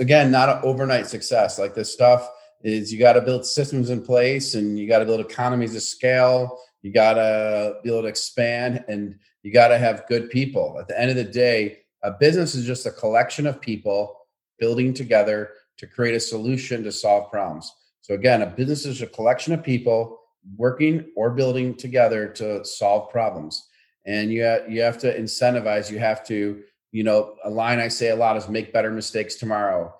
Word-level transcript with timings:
again, 0.00 0.30
not 0.30 0.48
an 0.48 0.60
overnight 0.62 1.06
success. 1.06 1.58
Like 1.58 1.74
this 1.74 1.92
stuff 1.92 2.28
is 2.62 2.92
you 2.92 2.98
got 2.98 3.14
to 3.14 3.20
build 3.20 3.46
systems 3.46 3.90
in 3.90 4.02
place 4.02 4.54
and 4.54 4.78
you 4.78 4.88
got 4.88 4.98
to 4.98 5.04
build 5.04 5.20
economies 5.20 5.76
of 5.76 5.82
scale. 5.82 6.58
You 6.82 6.92
got 6.92 7.14
to 7.14 7.76
be 7.82 7.90
able 7.90 8.02
to 8.02 8.08
expand 8.08 8.84
and 8.88 9.16
you 9.42 9.52
got 9.52 9.68
to 9.68 9.78
have 9.78 10.06
good 10.08 10.30
people. 10.30 10.76
At 10.80 10.88
the 10.88 11.00
end 11.00 11.10
of 11.10 11.16
the 11.16 11.24
day, 11.24 11.78
a 12.02 12.10
business 12.10 12.54
is 12.54 12.66
just 12.66 12.86
a 12.86 12.90
collection 12.90 13.46
of 13.46 13.60
people 13.60 14.16
building 14.58 14.92
together 14.92 15.50
to 15.78 15.86
create 15.86 16.14
a 16.14 16.20
solution 16.20 16.82
to 16.84 16.92
solve 16.92 17.30
problems. 17.30 17.72
So 18.02 18.14
again, 18.14 18.42
a 18.42 18.46
business 18.46 18.86
is 18.86 19.02
a 19.02 19.06
collection 19.06 19.52
of 19.52 19.62
people 19.62 20.18
working 20.56 21.10
or 21.16 21.30
building 21.30 21.74
together 21.74 22.28
to 22.28 22.64
solve 22.64 23.10
problems. 23.10 23.68
And 24.06 24.32
you 24.32 24.44
ha- 24.44 24.66
you 24.68 24.80
have 24.80 24.98
to 24.98 25.18
incentivize, 25.18 25.90
you 25.90 25.98
have 25.98 26.26
to, 26.26 26.62
you 26.92 27.04
know, 27.04 27.36
a 27.44 27.50
line 27.50 27.78
I 27.78 27.88
say 27.88 28.08
a 28.08 28.16
lot 28.16 28.36
is 28.36 28.48
make 28.48 28.72
better 28.72 28.90
mistakes 28.90 29.36
tomorrow. 29.36 29.94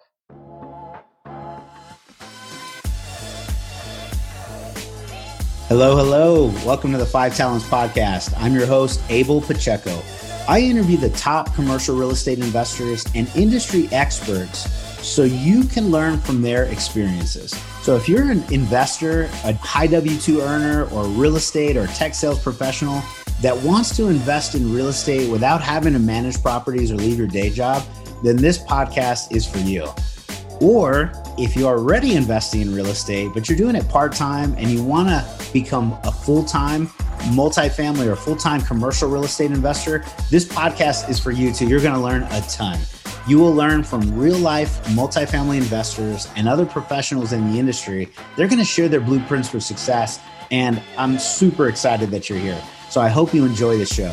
Hello, 5.69 5.97
hello. 5.97 6.47
Welcome 6.66 6.91
to 6.91 6.98
the 6.98 7.06
Five 7.06 7.37
Talents 7.37 7.64
Podcast. 7.64 8.34
I'm 8.37 8.55
your 8.55 8.66
host, 8.66 9.00
Abel 9.09 9.41
Pacheco. 9.41 10.02
I 10.48 10.61
interview 10.62 10.97
the 10.97 11.11
top 11.11 11.55
commercial 11.55 11.97
real 11.97 12.11
estate 12.11 12.41
investors 12.41 13.06
and 13.14 13.30
industry 13.36 13.88
experts 13.92 14.69
so 15.00 15.22
you 15.22 15.62
can 15.62 15.92
learn 15.92 16.19
from 16.19 16.42
their 16.42 16.64
experiences. 16.64 17.52
So 17.83 17.95
if 17.95 18.09
you're 18.09 18.33
an 18.33 18.42
investor, 18.52 19.30
a 19.45 19.52
high 19.52 19.86
W 19.86 20.19
2 20.19 20.41
earner, 20.41 20.86
or 20.91 21.05
real 21.05 21.36
estate 21.36 21.77
or 21.77 21.86
tech 21.88 22.16
sales 22.16 22.42
professional 22.42 23.00
that 23.40 23.56
wants 23.62 23.96
to 23.96 24.08
invest 24.08 24.54
in 24.54 24.72
real 24.72 24.88
estate 24.88 25.30
without 25.30 25.60
having 25.60 25.92
to 25.94 25.98
manage 25.98 26.40
properties 26.42 26.92
or 26.92 26.96
leave 26.96 27.18
your 27.18 27.26
day 27.26 27.50
job, 27.50 27.82
then 28.22 28.36
this 28.36 28.58
podcast 28.58 29.34
is 29.34 29.46
for 29.46 29.58
you. 29.58 29.88
Or 30.60 31.12
if 31.38 31.56
you're 31.56 31.78
already 31.78 32.14
investing 32.14 32.60
in 32.60 32.74
real 32.74 32.86
estate, 32.86 33.30
but 33.32 33.48
you're 33.48 33.56
doing 33.56 33.74
it 33.74 33.88
part 33.88 34.12
time 34.12 34.55
and 34.58 34.69
you 34.69 34.82
want 34.82 35.08
to 35.08 35.52
become 35.52 35.98
a 36.05 36.12
full 36.12 36.44
time 36.44 36.88
multifamily 37.32 38.06
or 38.06 38.16
full 38.16 38.36
time 38.36 38.60
commercial 38.60 39.08
real 39.08 39.24
estate 39.24 39.50
investor, 39.50 40.04
this 40.30 40.44
podcast 40.44 41.08
is 41.08 41.19
for 41.19 41.30
you 41.30 41.52
too. 41.52 41.66
You're 41.66 41.80
going 41.80 41.94
to 41.94 42.00
learn 42.00 42.25
a 42.25 42.42
ton. 42.42 42.78
You 43.27 43.38
will 43.38 43.54
learn 43.54 43.82
from 43.84 44.19
real 44.19 44.38
life 44.38 44.82
multifamily 44.88 45.56
investors 45.56 46.28
and 46.36 46.48
other 46.48 46.66
professionals 46.66 47.32
in 47.32 47.52
the 47.52 47.58
industry. 47.58 48.10
They're 48.36 48.48
going 48.48 48.58
to 48.58 48.64
share 48.64 48.88
their 48.88 49.00
blueprints 49.00 49.48
for 49.48 49.60
success. 49.60 50.20
And 50.50 50.82
I'm 50.98 51.19
super 51.19 51.69
excited 51.69 52.10
that 52.10 52.28
you're 52.28 52.38
here. 52.38 52.60
So 52.91 53.00
I 53.00 53.08
hope 53.08 53.33
you 53.33 53.44
enjoy 53.44 53.78
the 53.78 53.86
show. 53.86 54.12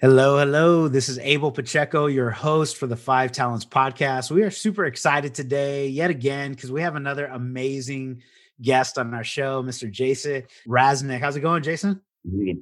Hello, 0.00 0.38
hello. 0.38 0.86
This 0.86 1.08
is 1.08 1.18
Abel 1.18 1.50
Pacheco, 1.50 2.06
your 2.06 2.30
host 2.30 2.76
for 2.76 2.86
the 2.86 2.96
Five 2.96 3.32
Talents 3.32 3.66
podcast. 3.66 4.30
We 4.30 4.44
are 4.44 4.50
super 4.50 4.86
excited 4.86 5.34
today, 5.34 5.88
yet 5.88 6.10
again, 6.10 6.52
because 6.52 6.70
we 6.70 6.80
have 6.80 6.94
another 6.94 7.26
amazing 7.26 8.22
guest 8.62 8.98
on 8.98 9.12
our 9.14 9.24
show, 9.24 9.64
Mr. 9.64 9.90
Jason 9.90 10.44
Raznick. 10.66 11.18
How's 11.18 11.34
it 11.34 11.40
going, 11.40 11.64
Jason? 11.64 12.00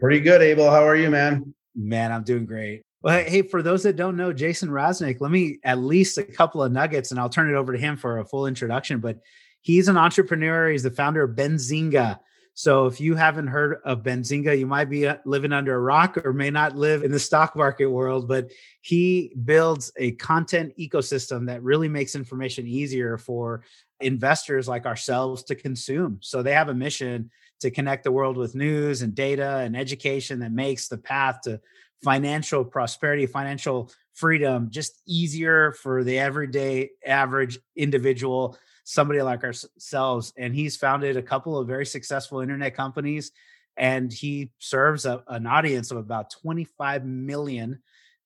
Pretty 0.01 0.21
good, 0.21 0.41
Abel. 0.41 0.71
How 0.71 0.87
are 0.87 0.97
you, 0.97 1.11
man? 1.11 1.55
Man, 1.77 2.13
I'm 2.13 2.25
doing 2.25 2.47
great. 2.47 2.83
Well, 3.03 3.23
hey, 3.23 3.43
for 3.43 3.63
those 3.63 3.83
that 3.83 3.97
don't 3.97 4.17
know 4.17 4.33
Jason 4.33 4.71
Raznick, 4.71 5.21
let 5.21 5.31
me 5.31 5.59
at 5.63 5.79
least 5.79 6.17
a 6.17 6.25
couple 6.25 6.63
of 6.63 6.73
nuggets 6.73 7.11
and 7.11 7.21
I'll 7.21 7.29
turn 7.29 7.51
it 7.51 7.57
over 7.57 7.73
to 7.73 7.79
him 7.79 7.99
for 7.99 8.19
a 8.19 8.25
full 8.25 8.47
introduction. 8.47 9.01
But 9.01 9.19
he's 9.61 9.89
an 9.89 9.97
entrepreneur, 9.97 10.71
he's 10.71 10.83
the 10.83 10.91
founder 10.91 11.23
of 11.23 11.37
Benzinga. 11.37 12.19
So 12.55 12.87
if 12.87 13.01
you 13.01 13.15
haven't 13.15 13.47
heard 13.47 13.79
of 13.85 14.03
Benzinga, 14.03 14.59
you 14.59 14.67
might 14.67 14.91
be 14.91 15.07
uh, 15.07 15.19
living 15.25 15.53
under 15.53 15.77
a 15.77 15.81
rock 15.81 16.19
or 16.25 16.33
may 16.33 16.51
not 16.51 16.75
live 16.75 17.05
in 17.05 17.13
the 17.13 17.21
stock 17.21 17.55
market 17.55 17.87
world, 17.87 18.27
but 18.27 18.51
he 18.81 19.33
builds 19.45 19.93
a 19.97 20.13
content 20.13 20.73
ecosystem 20.77 21.47
that 21.47 21.63
really 21.63 21.89
makes 21.89 22.17
information 22.17 22.67
easier 22.67 23.17
for 23.17 23.63
investors 24.01 24.67
like 24.67 24.87
ourselves 24.87 25.45
to 25.45 25.55
consume. 25.55 26.19
So 26.21 26.43
they 26.43 26.53
have 26.53 26.69
a 26.69 26.75
mission 26.75 27.31
to 27.61 27.71
connect 27.71 28.05
the 28.05 28.13
world 28.13 28.37
with 28.37 28.57
news 28.57 29.03
and 29.03 29.15
data 29.15 29.59
and 29.59 29.77
education 29.77 30.41
that 30.41 30.51
makes 30.51 30.89
the 30.89 30.99
path 30.99 31.43
to 31.43 31.61
financial 32.03 32.65
prosperity, 32.65 33.27
financial 33.27 33.91
freedom 34.15 34.69
just 34.71 35.01
easier 35.07 35.73
for 35.73 36.03
the 36.03 36.19
everyday 36.19 36.91
average 37.07 37.59
individual 37.77 38.59
somebody 38.89 39.21
like 39.21 39.45
ourselves. 39.45 40.33
And 40.39 40.55
he's 40.55 40.79
founded 40.79 41.19
a 41.19 41.23
couple 41.23 41.59
of 41.59 41.69
very 41.69 41.85
successful 41.85 42.41
internet 42.41 42.75
companies. 42.75 43.33
And 43.77 44.11
he 44.11 44.51
serves 44.61 45.05
a, 45.05 45.23
an 45.29 45.47
audience 45.47 45.91
of 45.91 45.99
about 45.99 46.31
25 46.31 47.05
million 47.05 47.83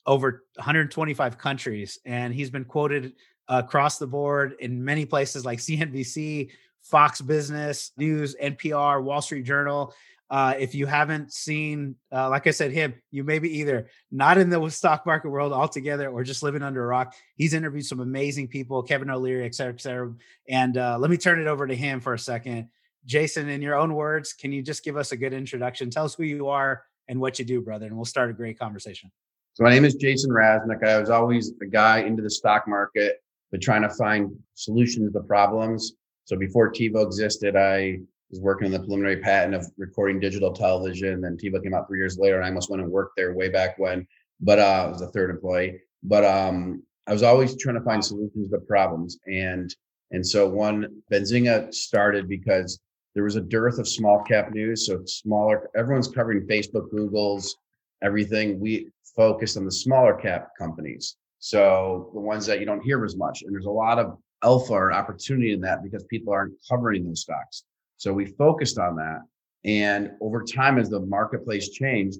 over 0.06 0.45
125 0.55 1.37
countries. 1.37 1.99
And 2.06 2.33
he's 2.33 2.49
been 2.49 2.65
quoted 2.65 3.15
across 3.49 3.99
the 3.99 4.06
board 4.06 4.55
in 4.61 4.84
many 4.84 5.05
places 5.05 5.45
like 5.45 5.59
CNBC, 5.67 6.50
Fox 6.81 7.21
Business 7.21 7.91
News, 7.97 8.37
NPR, 8.41 9.03
Wall 9.03 9.21
Street 9.21 9.44
Journal. 9.44 9.93
Uh, 10.32 10.54
if 10.59 10.75
you 10.75 10.87
haven't 10.87 11.31
seen, 11.31 11.94
uh, 12.10 12.26
like 12.31 12.47
I 12.47 12.53
said, 12.53 12.72
him, 12.72 12.94
you 13.10 13.22
may 13.22 13.38
be 13.38 13.59
either 13.59 13.88
not 14.10 14.38
in 14.38 14.48
the 14.48 14.66
stock 14.70 15.04
market 15.04 15.28
world 15.28 15.53
altogether 15.53 16.09
or 16.09 16.25
just 16.25 16.43
living 16.43 16.62
under 16.62 16.82
a 16.82 16.87
rock. 16.87 17.15
He's 17.37 17.53
interviewed 17.53 17.84
some 17.84 18.00
amazing 18.00 18.48
people, 18.48 18.82
Kevin 18.82 19.10
O'Leary, 19.10 19.44
et 19.44 19.54
cetera, 19.54 19.75
et 19.75 19.81
cetera. 19.82 20.15
And 20.48 20.78
uh, 20.78 20.97
let 20.98 21.10
me 21.10 21.19
turn 21.19 21.38
it 21.38 21.47
over 21.47 21.66
to 21.66 21.76
him 21.76 22.00
for 22.00 22.15
a 22.15 22.19
second. 22.19 22.70
Jason, 23.04 23.50
in 23.50 23.60
your 23.60 23.75
own 23.75 23.93
words, 23.93 24.32
can 24.32 24.53
you 24.53 24.62
just 24.62 24.82
give 24.82 24.97
us 24.97 25.12
a 25.12 25.19
good 25.19 25.34
introduction? 25.34 25.91
Tell 25.91 26.06
us 26.06 26.15
who 26.15 26.25
you 26.25 26.49
are 26.49 26.82
and 27.09 27.20
what 27.20 27.38
you 27.38 27.44
do, 27.44 27.60
brother, 27.60 27.84
and 27.84 27.94
we'll 27.94 28.06
start 28.06 28.31
a 28.31 28.32
great 28.32 28.59
conversation. 28.59 29.12
So 29.53 29.64
my 29.64 29.70
name 29.70 29.84
is 29.84 29.97
Jason 29.97 30.31
Raznick. 30.31 30.82
I 30.82 30.99
was 30.99 31.10
always 31.10 31.53
a 31.60 31.66
guy 31.66 31.99
into 31.99 32.22
the 32.22 32.31
stock 32.31 32.66
market, 32.66 33.22
but 33.50 33.60
trying 33.60 33.82
to 33.82 33.91
find 33.91 34.31
solutions 34.54 35.12
to 35.12 35.20
problems. 35.20 35.93
So 36.25 36.37
before 36.37 36.72
TiVo 36.72 37.04
existed, 37.04 37.54
I 37.54 38.00
was 38.32 38.41
working 38.41 38.66
on 38.66 38.72
the 38.72 38.78
preliminary 38.78 39.19
patent 39.19 39.54
of 39.54 39.66
recording 39.76 40.19
digital 40.19 40.53
television. 40.53 41.20
Then 41.20 41.37
TiVo 41.37 41.62
came 41.62 41.75
out 41.75 41.87
three 41.87 41.98
years 41.98 42.19
later, 42.19 42.37
and 42.37 42.44
I 42.44 42.48
almost 42.48 42.70
went 42.70 42.82
and 42.82 42.91
worked 42.91 43.16
there 43.16 43.34
way 43.34 43.50
back 43.50 43.78
when. 43.78 44.06
But 44.41 44.59
uh, 44.59 44.87
I 44.87 44.91
was 44.91 45.03
a 45.03 45.09
third 45.09 45.31
employee. 45.31 45.81
But 46.03 46.25
um, 46.25 46.82
I 47.06 47.12
was 47.12 47.22
always 47.22 47.56
trying 47.56 47.76
to 47.76 47.84
find 47.84 48.04
solutions 48.04 48.50
to 48.50 48.59
problems, 48.59 49.19
and 49.26 49.75
and 50.10 50.26
so 50.26 50.48
one 50.48 51.03
Benzinga 51.12 51.72
started 51.72 52.28
because 52.28 52.81
there 53.15 53.25
was 53.25 53.37
a 53.37 53.41
dearth 53.41 53.78
of 53.78 53.87
small 53.87 54.22
cap 54.22 54.53
news. 54.53 54.87
So 54.87 55.03
smaller, 55.04 55.69
everyone's 55.76 56.09
covering 56.09 56.47
Facebook, 56.47 56.91
Google's, 56.91 57.56
everything. 58.03 58.59
We 58.59 58.88
focused 59.14 59.56
on 59.59 59.64
the 59.66 59.72
smaller 59.72 60.14
cap 60.14 60.49
companies. 60.59 61.16
So 61.38 62.10
the 62.14 62.20
ones 62.20 62.47
that 62.47 62.60
you 62.60 62.66
don't 62.66 62.82
hear 62.82 63.04
as 63.04 63.16
much. 63.16 63.43
And 63.43 63.53
there's 63.53 63.66
a 63.66 63.70
lot 63.70 63.99
of 63.99 64.16
alpha 64.43 64.72
or 64.72 64.93
opportunity 64.93 65.53
in 65.53 65.60
that 65.62 65.82
because 65.82 66.04
people 66.04 66.32
aren't 66.32 66.54
covering 66.69 67.04
those 67.04 67.20
stocks. 67.20 67.64
So 68.03 68.13
we 68.13 68.27
focused 68.27 68.81
on 68.81 68.97
that. 68.97 69.21
And 69.65 70.11
over 70.21 70.43
time, 70.43 70.77
as 70.77 70.91
the 70.91 70.99
marketplace 70.99 71.69
changed, 71.69 72.19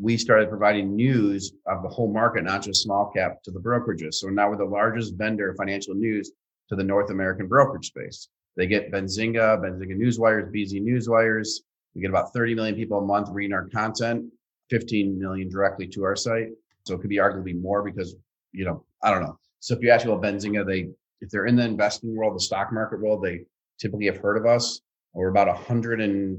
we 0.00 0.16
started 0.16 0.48
providing 0.48 0.94
news 0.94 1.54
of 1.66 1.82
the 1.82 1.88
whole 1.88 2.12
market, 2.12 2.44
not 2.44 2.62
just 2.62 2.84
small 2.84 3.10
cap 3.10 3.42
to 3.42 3.50
the 3.50 3.58
brokerages. 3.58 4.14
So 4.14 4.28
now 4.28 4.48
we're 4.48 4.58
the 4.58 4.64
largest 4.64 5.16
vendor 5.16 5.50
of 5.50 5.56
financial 5.56 5.94
news 5.94 6.30
to 6.68 6.76
the 6.76 6.84
North 6.84 7.10
American 7.10 7.48
brokerage 7.48 7.88
space. 7.88 8.28
They 8.56 8.68
get 8.68 8.92
Benzinga, 8.92 9.58
Benzinga 9.58 9.98
Newswires, 9.98 10.54
BZ 10.54 10.82
Newswires. 10.82 11.48
We 11.96 12.02
get 12.02 12.10
about 12.10 12.32
30 12.32 12.54
million 12.54 12.76
people 12.76 12.98
a 12.98 13.04
month 13.04 13.28
reading 13.32 13.54
our 13.54 13.66
content, 13.70 14.24
15 14.70 15.18
million 15.18 15.48
directly 15.48 15.88
to 15.88 16.04
our 16.04 16.14
site. 16.14 16.50
So 16.84 16.94
it 16.94 17.00
could 17.00 17.10
be 17.10 17.16
arguably 17.16 17.60
more 17.60 17.82
because, 17.82 18.14
you 18.52 18.64
know, 18.64 18.84
I 19.02 19.10
don't 19.10 19.24
know. 19.24 19.36
So 19.58 19.74
if 19.74 19.82
you 19.82 19.90
ask 19.90 20.06
about 20.06 20.22
Benzinga, 20.22 20.64
they, 20.64 20.90
if 21.20 21.28
they're 21.30 21.46
in 21.46 21.56
the 21.56 21.64
investing 21.64 22.14
world, 22.14 22.36
the 22.36 22.40
stock 22.40 22.72
market 22.72 23.00
world, 23.00 23.24
they 23.24 23.40
typically 23.80 24.06
have 24.06 24.18
heard 24.18 24.36
of 24.36 24.46
us. 24.46 24.80
We're 25.14 25.28
about 25.28 25.48
a 25.48 25.54
hundred 25.54 26.00
and 26.00 26.38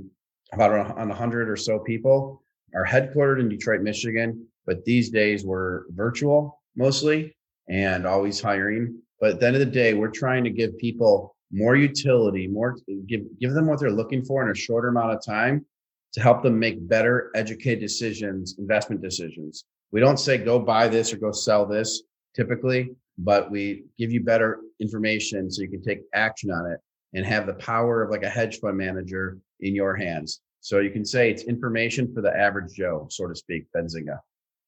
about 0.53 0.71
on 0.97 1.11
a 1.11 1.15
hundred 1.15 1.49
or 1.49 1.55
so 1.55 1.79
people. 1.79 2.43
Are 2.75 2.85
headquartered 2.85 3.39
in 3.39 3.49
Detroit, 3.49 3.81
Michigan, 3.81 4.45
but 4.67 4.85
these 4.85 5.09
days 5.09 5.43
we're 5.43 5.85
virtual 5.89 6.61
mostly 6.75 7.35
and 7.67 8.05
always 8.05 8.39
hiring. 8.39 9.01
But 9.19 9.31
at 9.31 9.39
the 9.39 9.47
end 9.47 9.55
of 9.55 9.59
the 9.59 9.65
day, 9.65 9.95
we're 9.95 10.11
trying 10.11 10.43
to 10.43 10.51
give 10.51 10.77
people 10.77 11.35
more 11.51 11.75
utility, 11.75 12.47
more 12.47 12.77
give 13.07 13.21
give 13.39 13.53
them 13.53 13.65
what 13.65 13.79
they're 13.79 13.91
looking 13.91 14.23
for 14.23 14.43
in 14.43 14.51
a 14.51 14.55
shorter 14.55 14.89
amount 14.89 15.13
of 15.13 15.25
time 15.25 15.65
to 16.13 16.21
help 16.21 16.43
them 16.43 16.59
make 16.59 16.87
better 16.87 17.31
educated 17.35 17.79
decisions, 17.79 18.55
investment 18.59 19.01
decisions. 19.01 19.65
We 19.91 19.99
don't 19.99 20.19
say 20.19 20.37
go 20.37 20.59
buy 20.59 20.87
this 20.87 21.11
or 21.11 21.17
go 21.17 21.31
sell 21.31 21.65
this 21.65 22.03
typically, 22.35 22.91
but 23.17 23.49
we 23.49 23.85
give 23.97 24.11
you 24.11 24.23
better 24.23 24.59
information 24.79 25.49
so 25.51 25.63
you 25.63 25.69
can 25.69 25.81
take 25.81 26.01
action 26.13 26.51
on 26.51 26.71
it 26.71 26.79
and 27.13 27.25
have 27.25 27.47
the 27.47 27.53
power 27.55 28.03
of 28.03 28.11
like 28.11 28.23
a 28.23 28.29
hedge 28.29 28.59
fund 28.59 28.77
manager 28.77 29.39
in 29.59 29.75
your 29.75 29.95
hands. 29.95 30.41
So 30.61 30.79
you 30.79 30.91
can 30.91 31.05
say 31.05 31.31
it's 31.31 31.43
information 31.43 32.13
for 32.13 32.21
the 32.21 32.35
average 32.35 32.73
Joe, 32.73 33.07
so 33.09 33.27
to 33.27 33.35
speak, 33.35 33.65
Benzinga. 33.75 34.19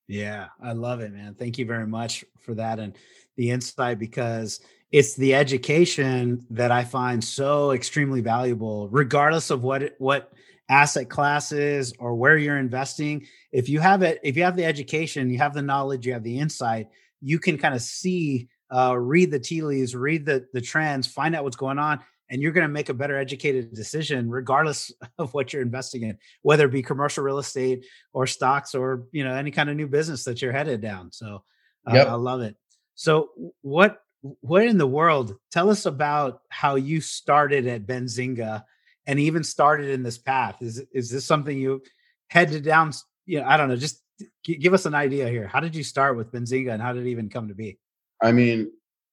Yeah, 0.07 0.47
I 0.61 0.73
love 0.73 0.99
it, 1.01 1.13
man. 1.13 1.35
Thank 1.35 1.57
you 1.57 1.65
very 1.65 1.88
much 1.88 2.25
for 2.39 2.55
that 2.55 2.79
and 2.79 2.97
the 3.38 3.51
insight 3.51 3.99
because 3.99 4.59
it's 4.91 5.15
the 5.15 5.35
education 5.35 6.45
that 6.49 6.71
I 6.71 6.83
find 6.83 7.23
so 7.23 7.71
extremely 7.71 8.21
valuable, 8.21 8.89
regardless 8.89 9.49
of 9.49 9.63
what 9.63 9.95
what 9.99 10.31
asset 10.71 11.09
classes 11.09 11.94
or 11.99 12.15
where 12.15 12.37
you're 12.37 12.57
investing 12.57 13.27
if 13.51 13.67
you 13.67 13.81
have 13.81 14.03
it 14.03 14.21
if 14.23 14.37
you 14.37 14.44
have 14.44 14.55
the 14.55 14.63
education 14.63 15.29
you 15.29 15.37
have 15.37 15.53
the 15.53 15.61
knowledge 15.61 16.05
you 16.05 16.13
have 16.13 16.23
the 16.23 16.39
insight 16.39 16.87
you 17.19 17.37
can 17.39 17.57
kind 17.57 17.75
of 17.75 17.81
see 17.81 18.47
uh, 18.73 18.97
read 18.97 19.29
the 19.31 19.39
tea 19.39 19.61
leaves 19.63 19.94
read 19.94 20.25
the 20.25 20.47
the 20.53 20.61
trends 20.61 21.05
find 21.05 21.35
out 21.35 21.44
what's 21.44 21.57
going 21.57 21.77
on 21.77 21.99
and 22.31 22.42
you're 22.42 22.54
going 22.54 22.68
to 22.68 22.74
make 22.74 22.88
a 22.88 22.94
better 22.94 23.18
educated 23.18 23.74
decision 23.75 24.30
regardless 24.30 24.92
of 25.19 25.33
what 25.33 25.54
you're 25.54 25.62
investing 25.62 26.04
in 26.04 26.18
whether 26.42 26.66
it 26.66 26.72
be 26.72 26.81
commercial 26.81 27.24
real 27.24 27.38
estate 27.38 27.86
or 28.13 28.25
stocks 28.25 28.74
or 28.74 29.04
you 29.12 29.24
know 29.24 29.33
any 29.33 29.51
kind 29.51 29.69
of 29.69 29.75
new 29.75 29.88
business 29.88 30.24
that 30.24 30.42
you're 30.42 30.51
headed 30.51 30.81
down. 30.81 31.12
So 31.12 31.44
uh, 31.88 31.94
yep. 31.94 32.07
i 32.07 32.13
love 32.13 32.42
it. 32.42 32.56
So 32.95 33.30
what 33.62 34.00
what 34.22 34.66
in 34.66 34.78
the 34.78 34.88
world 34.88 35.36
tell 35.51 35.69
us 35.69 35.86
about 35.86 36.42
how 36.50 36.75
you 36.75 37.01
started 37.01 37.68
at 37.68 37.86
benzinga 37.86 38.63
and 39.07 39.19
even 39.19 39.44
started 39.44 39.89
in 39.89 40.04
this 40.04 40.18
path. 40.18 40.62
Is 40.62 40.83
is 40.94 41.10
this 41.10 41.25
something 41.25 41.57
you 41.57 41.81
headed 42.30 42.63
down 42.63 42.94
you 43.25 43.42
know 43.42 43.45
i 43.45 43.57
don't 43.57 43.68
know 43.68 43.75
just 43.75 44.01
give 44.44 44.74
us 44.74 44.86
an 44.86 44.94
idea 44.94 45.28
here. 45.30 45.48
How 45.48 45.60
did 45.60 45.75
you 45.75 45.83
start 45.83 46.16
with 46.16 46.31
benzinga 46.31 46.72
and 46.72 46.81
how 46.81 46.94
did 46.94 47.06
it 47.06 47.10
even 47.10 47.28
come 47.28 47.48
to 47.48 47.56
be? 47.56 47.80
I 48.22 48.31
mean 48.31 48.72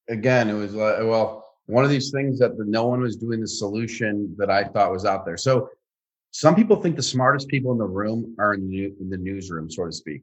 again 0.09 0.49
it 0.49 0.55
was 0.55 0.75
like 0.75 0.99
well 0.99 1.47
one 1.69 1.85
of 1.85 1.91
these 1.91 2.11
things 2.11 2.38
that 2.38 2.53
no 2.59 2.87
one 2.87 3.00
was 3.00 3.17
doing 3.17 3.41
the 3.41 3.49
solution 3.49 4.35
that 4.38 4.50
i 4.50 4.65
thought 4.65 4.93
was 4.93 5.05
out 5.05 5.25
there 5.25 5.37
so 5.37 5.69
some 6.31 6.55
people 6.55 6.76
think 6.76 6.97
the 6.97 7.03
smartest 7.03 7.49
people 7.49 7.73
in 7.73 7.79
the 7.79 7.85
room 7.85 8.35
are 8.38 8.55
in 8.55 8.69
the, 8.69 8.93
in 9.00 9.09
the 9.09 9.17
newsroom 9.17 9.70
so 9.70 9.85
to 9.85 9.93
speak 9.93 10.23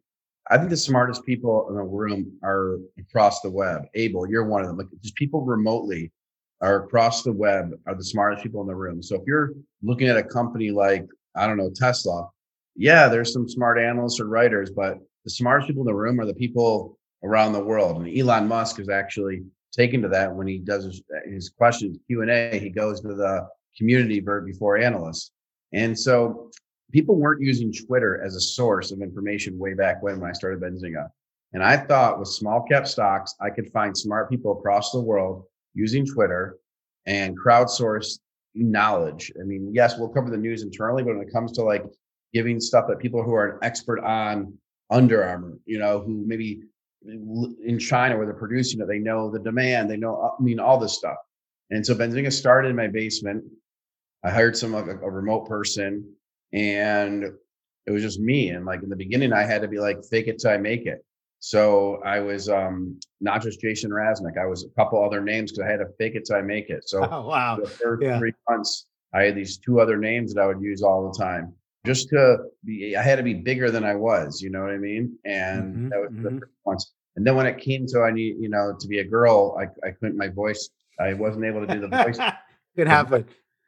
i 0.49 0.57
think 0.57 0.69
the 0.69 0.77
smartest 0.77 1.25
people 1.25 1.67
in 1.69 1.75
the 1.75 1.83
room 1.83 2.31
are 2.43 2.77
across 2.99 3.41
the 3.41 3.49
web 3.49 3.83
abel 3.95 4.29
you're 4.29 4.45
one 4.45 4.61
of 4.61 4.67
them 4.67 4.77
like 4.77 4.87
just 5.01 5.15
people 5.15 5.41
remotely 5.41 6.11
are 6.61 6.83
across 6.83 7.23
the 7.23 7.31
web 7.31 7.73
are 7.85 7.95
the 7.95 8.03
smartest 8.03 8.43
people 8.43 8.61
in 8.61 8.67
the 8.67 8.75
room. 8.75 9.01
So 9.01 9.15
if 9.15 9.21
you're 9.27 9.51
looking 9.83 10.07
at 10.07 10.17
a 10.17 10.23
company 10.23 10.71
like, 10.71 11.05
I 11.35 11.47
don't 11.47 11.57
know, 11.57 11.71
Tesla, 11.73 12.29
yeah, 12.75 13.07
there's 13.07 13.33
some 13.33 13.47
smart 13.47 13.77
analysts 13.77 14.19
or 14.19 14.25
writers, 14.25 14.71
but 14.71 14.99
the 15.23 15.29
smartest 15.29 15.67
people 15.67 15.83
in 15.83 15.87
the 15.87 15.93
room 15.93 16.19
are 16.19 16.25
the 16.25 16.33
people 16.33 16.97
around 17.23 17.53
the 17.53 17.63
world. 17.63 18.01
And 18.01 18.17
Elon 18.17 18.47
Musk 18.47 18.79
is 18.79 18.89
actually 18.89 19.43
taken 19.75 20.01
to 20.01 20.07
that 20.09 20.33
when 20.33 20.47
he 20.47 20.57
does 20.57 20.85
his, 20.85 21.01
his 21.25 21.49
questions 21.49 21.97
Q 22.07 22.21
and 22.21 22.31
A. 22.31 22.57
He 22.57 22.69
goes 22.69 23.01
to 23.01 23.09
the 23.09 23.47
community 23.77 24.19
before 24.19 24.77
analysts, 24.77 25.31
and 25.73 25.97
so 25.97 26.49
people 26.91 27.15
weren't 27.15 27.41
using 27.41 27.73
Twitter 27.73 28.21
as 28.23 28.35
a 28.35 28.41
source 28.41 28.91
of 28.91 29.01
information 29.01 29.59
way 29.59 29.73
back 29.73 30.01
when 30.01 30.19
when 30.19 30.29
I 30.29 30.33
started 30.33 30.61
Benzinga. 30.61 31.09
And 31.53 31.63
I 31.63 31.77
thought 31.77 32.19
with 32.19 32.27
small 32.27 32.63
cap 32.63 32.87
stocks, 32.87 33.35
I 33.39 33.49
could 33.49 33.71
find 33.71 33.97
smart 33.97 34.29
people 34.29 34.57
across 34.57 34.91
the 34.91 34.99
world 34.99 35.43
using 35.73 36.05
Twitter 36.05 36.57
and 37.05 37.37
crowdsource 37.37 38.19
knowledge. 38.55 39.31
I 39.39 39.43
mean, 39.43 39.71
yes, 39.73 39.97
we'll 39.97 40.09
cover 40.09 40.29
the 40.29 40.37
news 40.37 40.63
internally, 40.63 41.03
but 41.03 41.15
when 41.15 41.27
it 41.27 41.31
comes 41.31 41.51
to 41.53 41.63
like 41.63 41.85
giving 42.33 42.59
stuff 42.59 42.85
that 42.87 42.99
people 42.99 43.23
who 43.23 43.33
are 43.33 43.51
an 43.51 43.59
expert 43.61 43.99
on 44.01 44.53
Under 44.89 45.23
Armour, 45.23 45.57
you 45.65 45.79
know, 45.79 45.99
who 45.99 46.23
maybe 46.25 46.61
in 47.07 47.79
China 47.79 48.17
where 48.17 48.25
they're 48.25 48.35
producing 48.35 48.81
it, 48.81 48.87
they 48.87 48.99
know 48.99 49.29
the 49.29 49.39
demand, 49.39 49.89
they 49.89 49.97
know, 49.97 50.35
I 50.37 50.41
mean, 50.41 50.59
all 50.59 50.79
this 50.79 50.93
stuff. 50.93 51.17
And 51.69 51.85
so 51.85 51.95
Benzinga 51.95 52.31
started 52.31 52.69
in 52.69 52.75
my 52.75 52.87
basement. 52.87 53.43
I 54.23 54.31
hired 54.31 54.57
some 54.57 54.73
like 54.73 54.87
a, 54.87 54.97
a 54.97 55.09
remote 55.09 55.47
person 55.47 56.13
and 56.53 57.25
it 57.85 57.91
was 57.91 58.01
just 58.01 58.19
me. 58.19 58.49
And 58.49 58.65
like 58.65 58.83
in 58.83 58.89
the 58.89 58.95
beginning, 58.95 59.33
I 59.33 59.43
had 59.43 59.61
to 59.61 59.67
be 59.67 59.79
like, 59.79 60.03
fake 60.05 60.27
it 60.27 60.39
till 60.39 60.51
I 60.51 60.57
make 60.57 60.85
it. 60.85 61.05
So 61.39 62.01
I 62.03 62.19
was 62.19 62.49
um, 62.49 62.99
not 63.21 63.41
just 63.41 63.61
Jason 63.61 63.91
Raznick. 63.91 64.37
I 64.37 64.47
was 64.47 64.65
a 64.65 64.69
couple 64.69 65.03
other 65.03 65.21
names 65.21 65.51
because 65.51 65.67
I 65.67 65.71
had 65.71 65.77
to 65.77 65.87
fake 65.99 66.15
it 66.15 66.25
till 66.25 66.37
I 66.37 66.41
make 66.41 66.69
it. 66.69 66.89
So 66.89 67.07
oh, 67.11 67.27
wow. 67.27 67.57
the 67.61 67.69
first 67.69 68.01
yeah. 68.01 68.17
three 68.17 68.33
months, 68.49 68.87
I 69.13 69.23
had 69.23 69.35
these 69.35 69.57
two 69.57 69.79
other 69.79 69.97
names 69.97 70.33
that 70.33 70.41
I 70.41 70.47
would 70.47 70.61
use 70.61 70.81
all 70.81 71.11
the 71.11 71.23
time. 71.23 71.53
Just 71.85 72.09
to 72.09 72.37
be, 72.63 72.95
I 72.95 73.01
had 73.01 73.17
to 73.17 73.23
be 73.23 73.33
bigger 73.33 73.71
than 73.71 73.83
I 73.83 73.95
was. 73.95 74.41
You 74.41 74.49
know 74.49 74.61
what 74.61 74.71
I 74.71 74.77
mean? 74.77 75.17
And 75.25 75.63
mm-hmm, 75.63 75.89
that 75.89 75.99
was 75.99 76.11
mm-hmm. 76.11 76.23
the 76.23 76.39
first 76.41 76.51
ones. 76.65 76.91
And 77.15 77.25
then 77.25 77.35
when 77.35 77.45
it 77.45 77.59
came 77.59 77.85
to 77.87 78.01
I 78.01 78.11
need, 78.11 78.37
you 78.39 78.49
know, 78.49 78.75
to 78.77 78.87
be 78.87 78.99
a 78.99 79.03
girl, 79.03 79.57
I, 79.59 79.87
I 79.87 79.91
couldn't. 79.91 80.17
My 80.17 80.27
voice, 80.27 80.69
I 80.99 81.13
wasn't 81.13 81.45
able 81.45 81.65
to 81.65 81.73
do 81.73 81.79
the 81.79 81.87
voice. 81.87 82.19
Could 82.75 82.87
happen. 82.87 83.25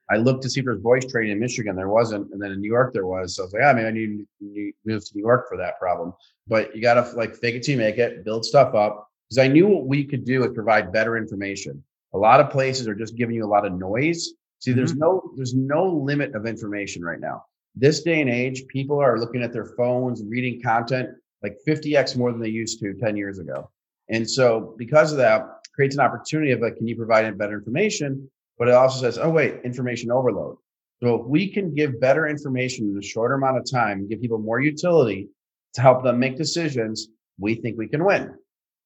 I 0.10 0.18
looked 0.18 0.44
to 0.44 0.50
see 0.50 0.62
if 0.62 0.66
there's 0.66 0.81
voice 0.81 1.06
training 1.06 1.34
in 1.34 1.40
Michigan. 1.40 1.75
There 1.75 1.90
wasn't, 1.90 2.31
and 2.31 2.42
then 2.42 2.52
in 2.52 2.62
New 2.62 2.69
York 2.69 2.94
there 2.94 3.06
was. 3.06 3.36
So 3.36 3.44
I 3.44 3.46
was 3.46 3.54
like, 3.54 3.64
ah, 3.64 3.74
maybe 3.74 3.88
I 3.88 3.92
need 3.92 4.25
to 4.40 4.74
move 4.86 5.06
to 5.06 5.12
New 5.16 5.24
York 5.24 5.48
for 5.50 5.58
that 5.58 5.80
problem. 5.80 6.14
But 6.48 6.75
you 6.75 6.81
got 6.81 6.96
to 6.96 7.16
like 7.16 7.36
fake 7.36 7.56
it 7.56 7.64
till 7.64 7.74
you 7.74 7.78
make 7.78 7.98
it, 7.98 8.24
build 8.24 8.46
stuff 8.46 8.74
up. 8.74 9.10
Because 9.30 9.40
I 9.40 9.48
knew 9.48 9.68
what 9.68 9.86
we 9.86 10.06
could 10.06 10.24
do 10.24 10.46
is 10.46 10.54
provide 10.54 10.94
better 10.94 11.18
information. 11.18 11.84
A 12.14 12.18
lot 12.18 12.40
of 12.40 12.50
places 12.50 12.88
are 12.88 12.96
just 12.96 13.18
giving 13.18 13.36
you 13.36 13.46
a 13.46 13.48
lot 13.48 13.66
of 13.66 13.74
noise. 13.74 14.34
See, 14.60 14.72
there's 14.72 14.92
mm-hmm. 14.92 15.02
no 15.02 15.31
there's 15.36 15.54
no 15.54 15.86
limit 15.86 16.36
of 16.36 16.46
information 16.46 17.04
right 17.04 17.19
now. 17.19 17.44
This 17.80 18.02
day 18.02 18.22
and 18.22 18.30
age, 18.30 18.66
people 18.68 19.00
are 19.00 19.20
looking 19.20 19.44
at 19.44 19.54
their 19.54 19.74
phones, 19.78 20.24
reading 20.28 20.62
content 20.62 21.10
like 21.44 21.58
50x 21.68 22.18
more 22.18 22.32
than 22.32 22.42
they 22.42 22.50
used 22.50 22.80
to 22.80 22.94
10 22.94 23.16
years 23.16 23.38
ago. 23.40 23.70
And 24.10 24.30
so 24.30 24.76
because 24.78 25.12
of 25.12 25.20
that, 25.20 25.46
creates 25.76 25.96
an 25.96 26.02
opportunity 26.02 26.52
of 26.52 26.60
like, 26.60 26.78
can 26.78 26.88
you 26.88 26.96
provide 26.96 27.38
better 27.38 27.58
information? 27.58 28.30
but 28.58 28.68
it 28.68 28.74
also 28.74 29.00
says, 29.00 29.18
oh, 29.18 29.30
wait, 29.30 29.62
information 29.64 30.12
overload. 30.12 30.58
So 31.02 31.22
if 31.22 31.28
we 31.28 31.48
can 31.48 31.76
give 31.76 32.00
better 32.00 32.28
information 32.28 32.90
in 32.90 32.98
a 32.98 33.02
shorter 33.02 33.36
amount 33.36 33.58
of 33.58 33.70
time, 33.70 34.08
give 34.08 34.20
people 34.20 34.40
more 34.40 34.60
utility 34.60 35.30
to 35.76 35.82
help 35.82 36.04
them 36.04 36.18
make 36.18 36.38
decisions, 36.38 37.10
we 37.40 37.56
think 37.56 37.78
we 37.78 37.88
can 37.88 38.04
win. 38.04 38.34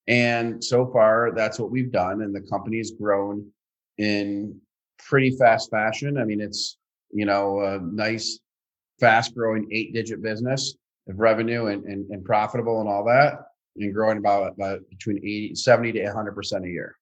And 0.07 0.61
so 0.61 0.91
far, 0.91 1.31
that's 1.33 1.57
what 1.57 1.71
we've 1.71 1.91
done. 1.91 2.21
And 2.21 2.35
the 2.35 2.41
company's 2.41 2.91
grown 2.91 3.49
in 3.97 4.59
pretty 4.99 5.37
fast 5.37 5.71
fashion. 5.71 6.17
I 6.17 6.25
mean, 6.25 6.41
it's, 6.41 6.77
you 7.11 7.25
know, 7.25 7.61
a 7.61 7.79
nice, 7.79 8.39
fast 9.01 9.35
growing 9.35 9.67
eight 9.71 9.93
digit 9.93 10.21
business 10.21 10.75
of 11.09 11.19
revenue 11.19 11.65
and, 11.65 11.83
and, 11.83 12.09
and 12.11 12.23
profitable 12.23 12.79
and 12.79 12.87
all 12.87 13.03
that, 13.03 13.47
and 13.75 13.93
growing 13.93 14.17
about, 14.17 14.53
about 14.53 14.79
between 14.89 15.17
80, 15.17 15.55
70 15.55 15.91
to 15.93 15.99
100% 15.99 16.63
a 16.63 16.69
year. 16.69 16.95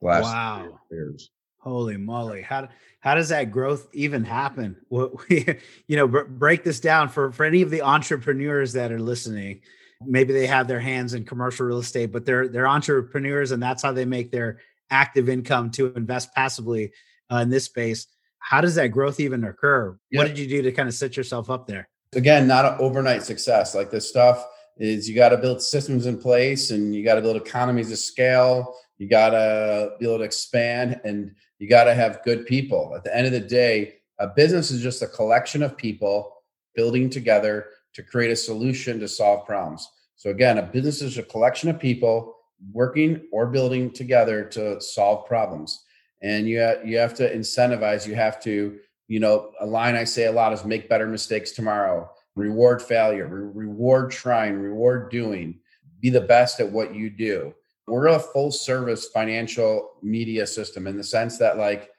Wow. 0.00 0.80
years. 0.90 1.30
Holy 1.58 1.96
moly! 1.96 2.42
How 2.42 2.68
how 3.00 3.16
does 3.16 3.30
that 3.30 3.50
growth 3.50 3.88
even 3.92 4.22
happen? 4.22 4.76
What 4.88 5.28
we, 5.28 5.58
you 5.88 5.96
know, 5.96 6.06
break 6.06 6.62
this 6.62 6.78
down 6.78 7.08
for 7.08 7.32
for 7.32 7.44
any 7.44 7.62
of 7.62 7.70
the 7.70 7.82
entrepreneurs 7.82 8.74
that 8.74 8.92
are 8.92 9.00
listening. 9.00 9.62
Maybe 10.00 10.32
they 10.32 10.46
have 10.46 10.68
their 10.68 10.78
hands 10.78 11.14
in 11.14 11.24
commercial 11.24 11.66
real 11.66 11.78
estate, 11.78 12.12
but 12.12 12.24
they're 12.24 12.46
they're 12.46 12.68
entrepreneurs, 12.68 13.50
and 13.50 13.60
that's 13.60 13.82
how 13.82 13.90
they 13.90 14.04
make 14.04 14.30
their 14.30 14.60
active 14.90 15.28
income 15.28 15.72
to 15.72 15.92
invest 15.94 16.32
passively 16.36 16.92
uh, 17.32 17.38
in 17.38 17.50
this 17.50 17.64
space. 17.64 18.06
How 18.46 18.60
does 18.60 18.76
that 18.76 18.88
growth 18.88 19.18
even 19.18 19.42
occur? 19.42 19.98
Yep. 20.12 20.18
What 20.20 20.28
did 20.28 20.38
you 20.38 20.46
do 20.46 20.62
to 20.62 20.70
kind 20.70 20.88
of 20.88 20.94
set 20.94 21.16
yourself 21.16 21.50
up 21.50 21.66
there? 21.66 21.88
Again, 22.14 22.46
not 22.46 22.64
an 22.64 22.76
overnight 22.78 23.24
success. 23.24 23.74
Like 23.74 23.90
this 23.90 24.08
stuff 24.08 24.46
is 24.78 25.08
you 25.08 25.16
got 25.16 25.30
to 25.30 25.36
build 25.36 25.60
systems 25.60 26.06
in 26.06 26.16
place, 26.16 26.70
and 26.70 26.94
you 26.94 27.04
got 27.04 27.16
to 27.16 27.22
build 27.22 27.36
economies 27.36 27.90
of 27.90 27.98
scale. 27.98 28.76
You 28.98 29.08
got 29.08 29.30
to 29.30 29.96
be 29.98 30.06
able 30.06 30.18
to 30.18 30.24
expand 30.24 31.00
and 31.02 31.34
you 31.58 31.68
got 31.68 31.84
to 31.84 31.94
have 31.94 32.22
good 32.22 32.46
people. 32.46 32.92
At 32.94 33.02
the 33.02 33.14
end 33.14 33.26
of 33.26 33.32
the 33.32 33.40
day, 33.40 33.96
a 34.20 34.28
business 34.28 34.70
is 34.70 34.80
just 34.80 35.02
a 35.02 35.08
collection 35.08 35.64
of 35.64 35.76
people 35.76 36.36
building 36.76 37.10
together 37.10 37.66
to 37.94 38.02
create 38.04 38.30
a 38.30 38.36
solution 38.36 39.00
to 39.00 39.08
solve 39.08 39.44
problems. 39.44 39.90
So 40.14 40.30
again, 40.30 40.58
a 40.58 40.62
business 40.62 41.02
is 41.02 41.18
a 41.18 41.24
collection 41.24 41.68
of 41.68 41.80
people 41.80 42.36
working 42.72 43.26
or 43.32 43.48
building 43.48 43.90
together 43.90 44.44
to 44.50 44.80
solve 44.80 45.26
problems. 45.26 45.84
And 46.22 46.48
you 46.48 46.62
ha- 46.62 46.82
you 46.84 46.98
have 46.98 47.14
to 47.14 47.34
incentivize. 47.34 48.06
You 48.06 48.14
have 48.14 48.40
to, 48.42 48.78
you 49.08 49.20
know, 49.20 49.52
a 49.60 49.66
line 49.66 49.94
I 49.94 50.04
say 50.04 50.24
a 50.24 50.32
lot 50.32 50.52
is 50.52 50.64
make 50.64 50.88
better 50.88 51.06
mistakes 51.06 51.52
tomorrow. 51.52 52.10
Reward 52.34 52.82
failure. 52.82 53.26
Re- 53.26 53.66
reward 53.66 54.10
trying. 54.10 54.58
Reward 54.58 55.10
doing. 55.10 55.60
Be 56.00 56.10
the 56.10 56.20
best 56.20 56.60
at 56.60 56.70
what 56.70 56.94
you 56.94 57.10
do 57.10 57.54
we're 57.86 58.08
a 58.08 58.18
full 58.18 58.50
service 58.50 59.08
financial 59.08 59.92
media 60.02 60.46
system 60.46 60.86
in 60.86 60.96
the 60.96 61.04
sense 61.04 61.38
that 61.38 61.56
like 61.56 61.90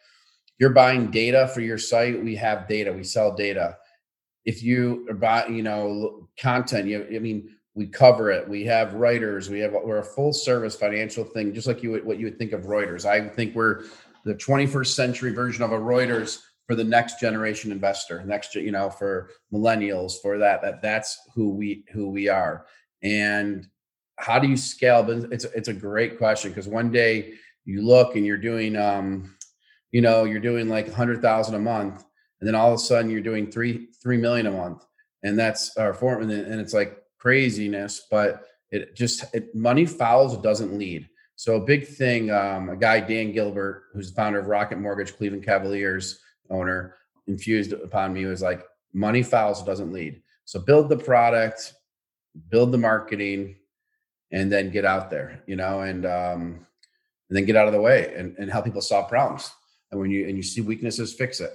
you're 0.59 0.71
buying 0.71 1.09
data 1.09 1.49
for 1.53 1.61
your 1.61 1.77
site 1.77 2.21
we 2.23 2.35
have 2.35 2.67
data 2.67 2.91
we 2.91 3.03
sell 3.03 3.33
data 3.33 3.77
if 4.45 4.63
you 4.63 5.05
are 5.09 5.15
buying 5.15 5.55
you 5.55 5.63
know 5.63 6.27
content 6.39 6.87
you 6.87 7.07
i 7.15 7.19
mean 7.19 7.49
we 7.73 7.87
cover 7.87 8.31
it 8.31 8.47
we 8.47 8.65
have 8.65 8.95
writers 8.95 9.49
we 9.49 9.59
have 9.59 9.71
we're 9.71 9.99
a 9.99 10.03
full 10.03 10.33
service 10.33 10.75
financial 10.75 11.23
thing 11.23 11.53
just 11.53 11.67
like 11.67 11.83
you 11.83 11.93
what 12.03 12.19
you 12.19 12.25
would 12.25 12.37
think 12.37 12.51
of 12.51 12.63
reuters 12.63 13.05
i 13.05 13.27
think 13.29 13.55
we're 13.55 13.83
the 14.27 14.35
21st 14.35 14.93
century 14.93 15.33
version 15.33 15.63
of 15.63 15.71
a 15.71 15.77
reuters 15.77 16.39
for 16.67 16.75
the 16.75 16.83
next 16.83 17.19
generation 17.19 17.71
investor 17.71 18.23
next 18.25 18.53
you 18.55 18.71
know 18.71 18.89
for 18.89 19.29
millennials 19.53 20.21
for 20.21 20.37
that 20.37 20.61
that 20.61 20.81
that's 20.81 21.17
who 21.33 21.51
we 21.51 21.83
who 21.91 22.09
we 22.09 22.27
are 22.27 22.65
and 23.03 23.67
how 24.17 24.39
do 24.39 24.47
you 24.47 24.57
scale? 24.57 25.03
But 25.03 25.31
it's 25.31 25.45
it's 25.45 25.67
a 25.67 25.73
great 25.73 26.17
question 26.17 26.51
because 26.51 26.67
one 26.67 26.91
day 26.91 27.33
you 27.65 27.81
look 27.81 28.15
and 28.15 28.25
you're 28.25 28.37
doing 28.37 28.75
um, 28.75 29.35
you 29.91 30.01
know, 30.01 30.25
you're 30.25 30.39
doing 30.39 30.67
like 30.67 30.87
a 30.87 30.93
hundred 30.93 31.21
thousand 31.21 31.55
a 31.55 31.59
month, 31.59 32.03
and 32.39 32.47
then 32.47 32.55
all 32.55 32.69
of 32.69 32.75
a 32.75 32.79
sudden 32.79 33.11
you're 33.11 33.21
doing 33.21 33.51
three 33.51 33.87
three 34.01 34.17
million 34.17 34.47
a 34.47 34.51
month, 34.51 34.85
and 35.23 35.37
that's 35.37 35.77
our 35.77 35.93
form, 35.93 36.23
and, 36.23 36.31
and 36.31 36.59
it's 36.59 36.73
like 36.73 36.97
craziness, 37.19 38.07
but 38.09 38.43
it 38.71 38.95
just 38.95 39.23
it, 39.33 39.53
money 39.55 39.85
follows, 39.85 40.33
it 40.33 40.41
doesn't 40.41 40.77
lead. 40.77 41.07
So 41.37 41.55
a 41.55 41.59
big 41.59 41.87
thing, 41.87 42.31
um, 42.31 42.69
a 42.69 42.75
guy 42.75 42.99
Dan 42.99 43.31
Gilbert, 43.31 43.85
who's 43.93 44.09
the 44.09 44.15
founder 44.15 44.39
of 44.39 44.47
Rocket 44.47 44.79
Mortgage, 44.79 45.15
Cleveland 45.15 45.45
Cavaliers 45.45 46.19
owner, 46.49 46.95
infused 47.27 47.73
upon 47.73 48.11
me 48.11 48.25
was 48.25 48.41
like 48.41 48.65
money 48.91 49.21
follows, 49.21 49.61
doesn't 49.61 49.93
lead. 49.93 50.21
So 50.45 50.59
build 50.59 50.89
the 50.89 50.97
product, 50.97 51.73
build 52.49 52.71
the 52.71 52.79
marketing, 52.79 53.55
and 54.31 54.51
then 54.51 54.71
get 54.71 54.83
out 54.83 55.11
there, 55.11 55.43
you 55.45 55.55
know, 55.55 55.81
and 55.81 56.07
um, 56.07 56.65
and 57.29 57.37
then 57.37 57.45
get 57.45 57.55
out 57.55 57.67
of 57.67 57.73
the 57.73 57.81
way 57.81 58.13
and, 58.15 58.35
and 58.39 58.51
help 58.51 58.65
people 58.65 58.81
solve 58.81 59.07
problems. 59.07 59.51
And 59.91 60.01
when 60.01 60.09
you 60.09 60.27
and 60.27 60.35
you 60.37 60.43
see 60.43 60.61
weaknesses, 60.61 61.13
fix 61.13 61.39
it. 61.39 61.53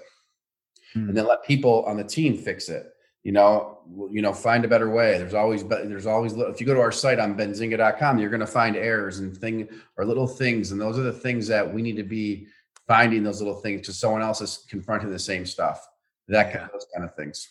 Hmm. 0.92 1.08
And 1.08 1.16
then 1.16 1.26
let 1.26 1.42
people 1.42 1.84
on 1.86 1.96
the 1.96 2.04
team 2.04 2.38
fix 2.38 2.68
it. 2.68 2.92
You 3.22 3.32
know, 3.32 3.78
you 4.10 4.20
know, 4.20 4.32
find 4.32 4.64
a 4.64 4.68
better 4.68 4.90
way. 4.90 5.16
There's 5.18 5.34
always 5.34 5.62
but 5.62 5.88
there's 5.88 6.06
always 6.06 6.32
if 6.32 6.60
you 6.60 6.66
go 6.66 6.74
to 6.74 6.80
our 6.80 6.92
site 6.92 7.18
on 7.18 7.36
benzinga.com, 7.36 8.18
you're 8.18 8.30
going 8.30 8.40
to 8.40 8.46
find 8.46 8.76
errors 8.76 9.20
and 9.20 9.36
thing 9.36 9.68
or 9.96 10.04
little 10.04 10.26
things. 10.26 10.72
And 10.72 10.80
those 10.80 10.98
are 10.98 11.02
the 11.02 11.12
things 11.12 11.46
that 11.48 11.72
we 11.72 11.82
need 11.82 11.96
to 11.96 12.02
be 12.02 12.46
finding 12.88 13.22
those 13.22 13.40
little 13.40 13.60
things 13.60 13.82
because 13.82 13.98
someone 13.98 14.22
else 14.22 14.40
is 14.40 14.66
confronting 14.68 15.10
the 15.10 15.18
same 15.18 15.46
stuff. 15.46 15.88
That 16.28 16.46
yeah. 16.46 16.52
kind 16.52 16.64
of, 16.64 16.72
those 16.72 16.86
kind 16.94 17.08
of 17.08 17.14
things. 17.14 17.48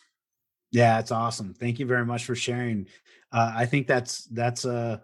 Yeah, 0.72 1.00
it's 1.00 1.12
awesome. 1.12 1.54
Thank 1.54 1.80
you 1.80 1.86
very 1.86 2.06
much 2.06 2.26
for 2.26 2.36
sharing. 2.36 2.88
Uh, 3.32 3.54
I 3.56 3.66
think 3.66 3.88
that's 3.88 4.26
that's 4.26 4.66
uh 4.66 5.00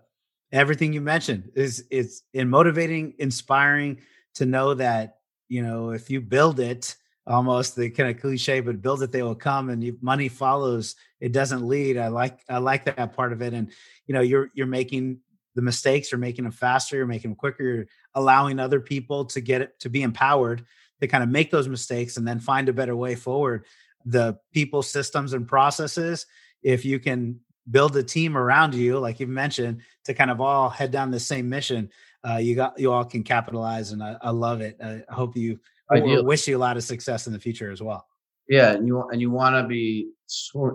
everything 0.52 0.94
you 0.94 1.02
mentioned 1.02 1.52
is 1.56 1.86
it's 1.92 2.24
in 2.34 2.50
motivating, 2.50 3.14
inspiring 3.20 4.00
to 4.36 4.46
know 4.46 4.74
that 4.74 5.20
you 5.50 5.62
know 5.62 5.92
if 5.92 6.10
you 6.10 6.22
build 6.22 6.60
it, 6.60 6.96
almost 7.28 7.76
the 7.76 7.90
kind 7.90 8.10
of 8.10 8.22
cliche, 8.22 8.62
but 8.62 8.82
build 8.82 9.04
it, 9.04 9.12
they 9.12 9.24
will 9.24 9.36
come, 9.36 9.70
and 9.70 9.84
you, 9.84 9.98
money 10.02 10.30
follows. 10.30 10.96
It 11.20 11.32
doesn't 11.32 11.68
lead. 11.68 11.98
I 11.98 12.08
like 12.08 12.40
I 12.50 12.58
like 12.60 12.86
that 12.86 13.14
part 13.16 13.34
of 13.34 13.42
it, 13.42 13.54
and 13.54 13.70
you 14.06 14.14
know 14.14 14.22
you're 14.22 14.50
you're 14.54 14.68
making 14.68 15.20
the 15.56 15.62
mistakes, 15.62 16.12
you're 16.12 16.20
making 16.20 16.44
them 16.44 16.52
faster, 16.52 16.96
you're 16.96 17.08
making 17.08 17.32
them 17.32 17.36
quicker, 17.36 17.64
you're 17.64 17.88
allowing 18.14 18.60
other 18.60 18.80
people 18.80 19.26
to 19.26 19.42
get 19.42 19.62
it 19.62 19.80
to 19.80 19.90
be 19.90 20.04
empowered 20.04 20.64
to 21.02 21.08
kind 21.08 21.24
of 21.24 21.30
make 21.30 21.52
those 21.52 21.68
mistakes 21.68 22.18
and 22.18 22.28
then 22.28 22.40
find 22.40 22.70
a 22.70 22.74
better 22.74 22.96
way 22.96 23.16
forward. 23.16 23.66
The 24.06 24.38
people, 24.54 24.82
systems, 24.82 25.34
and 25.34 25.48
processes. 25.48 26.26
If 26.64 26.86
you 26.86 27.00
can 27.00 27.40
build 27.70 27.96
a 27.98 28.04
team 28.04 28.38
around 28.38 28.74
you, 28.74 29.00
like 29.00 29.20
you 29.20 29.28
mentioned, 29.28 29.82
to 30.06 30.14
kind 30.14 30.32
of 30.32 30.42
all 30.42 30.70
head 30.70 30.92
down 30.92 31.12
the 31.12 31.20
same 31.20 31.50
mission, 31.50 31.90
uh, 32.28 32.38
you 32.38 32.56
got 32.56 32.80
you 32.80 32.92
all 32.92 33.06
can 33.06 33.24
capitalize, 33.24 33.92
and 33.92 34.02
I, 34.02 34.16
I 34.22 34.30
love 34.32 34.62
it. 34.62 34.78
I 34.82 35.04
hope 35.10 35.36
you 35.36 35.60
I 35.89 36.22
wish 36.22 36.48
you 36.48 36.58
a 36.58 36.60
lot 36.60 36.77
of 36.77 36.84
success 36.84 37.27
in 37.27 37.34
the 37.34 37.39
future 37.39 37.72
as 37.72 37.82
well. 37.82 38.06
Yeah, 38.50 38.72
and 38.72 38.88
you 38.88 39.03
and 39.10 39.20
you 39.20 39.29
want 39.29 39.56
to 39.56 39.67
be, 39.67 40.08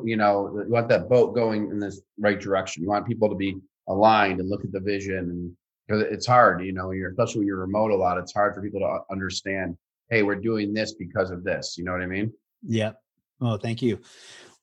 you 0.05 0.17
know, 0.17 0.63
you 0.67 0.73
want 0.73 0.89
that 0.89 1.09
boat 1.09 1.35
going 1.35 1.71
in 1.71 1.79
this 1.79 2.03
right 2.19 2.39
direction. 2.39 2.83
You 2.83 2.89
want 2.89 3.07
people 3.07 3.29
to 3.29 3.35
be 3.35 3.57
aligned 3.89 4.41
and 4.41 4.49
look 4.49 4.65
at 4.65 4.73
the 4.73 4.81
vision, 4.81 5.19
and 5.19 5.57
because 5.87 6.03
it's 6.03 6.27
hard, 6.27 6.65
you 6.65 6.73
know, 6.73 6.91
you're 6.91 7.11
especially 7.11 7.41
when 7.41 7.47
you're 7.47 7.59
remote 7.59 7.91
a 7.91 7.97
lot. 7.97 8.19
It's 8.19 8.33
hard 8.33 8.55
for 8.55 8.63
people 8.63 8.81
to 8.81 9.01
understand. 9.11 9.77
Hey, 10.11 10.23
we're 10.23 10.37
doing 10.37 10.75
this 10.75 10.95
because 10.95 11.31
of 11.31 11.45
this. 11.45 11.77
You 11.79 11.85
know 11.85 11.93
what 11.93 12.03
I 12.03 12.07
mean? 12.07 12.33
Yeah. 12.63 12.93
Oh, 13.41 13.57
thank 13.57 13.81
you. 13.81 13.99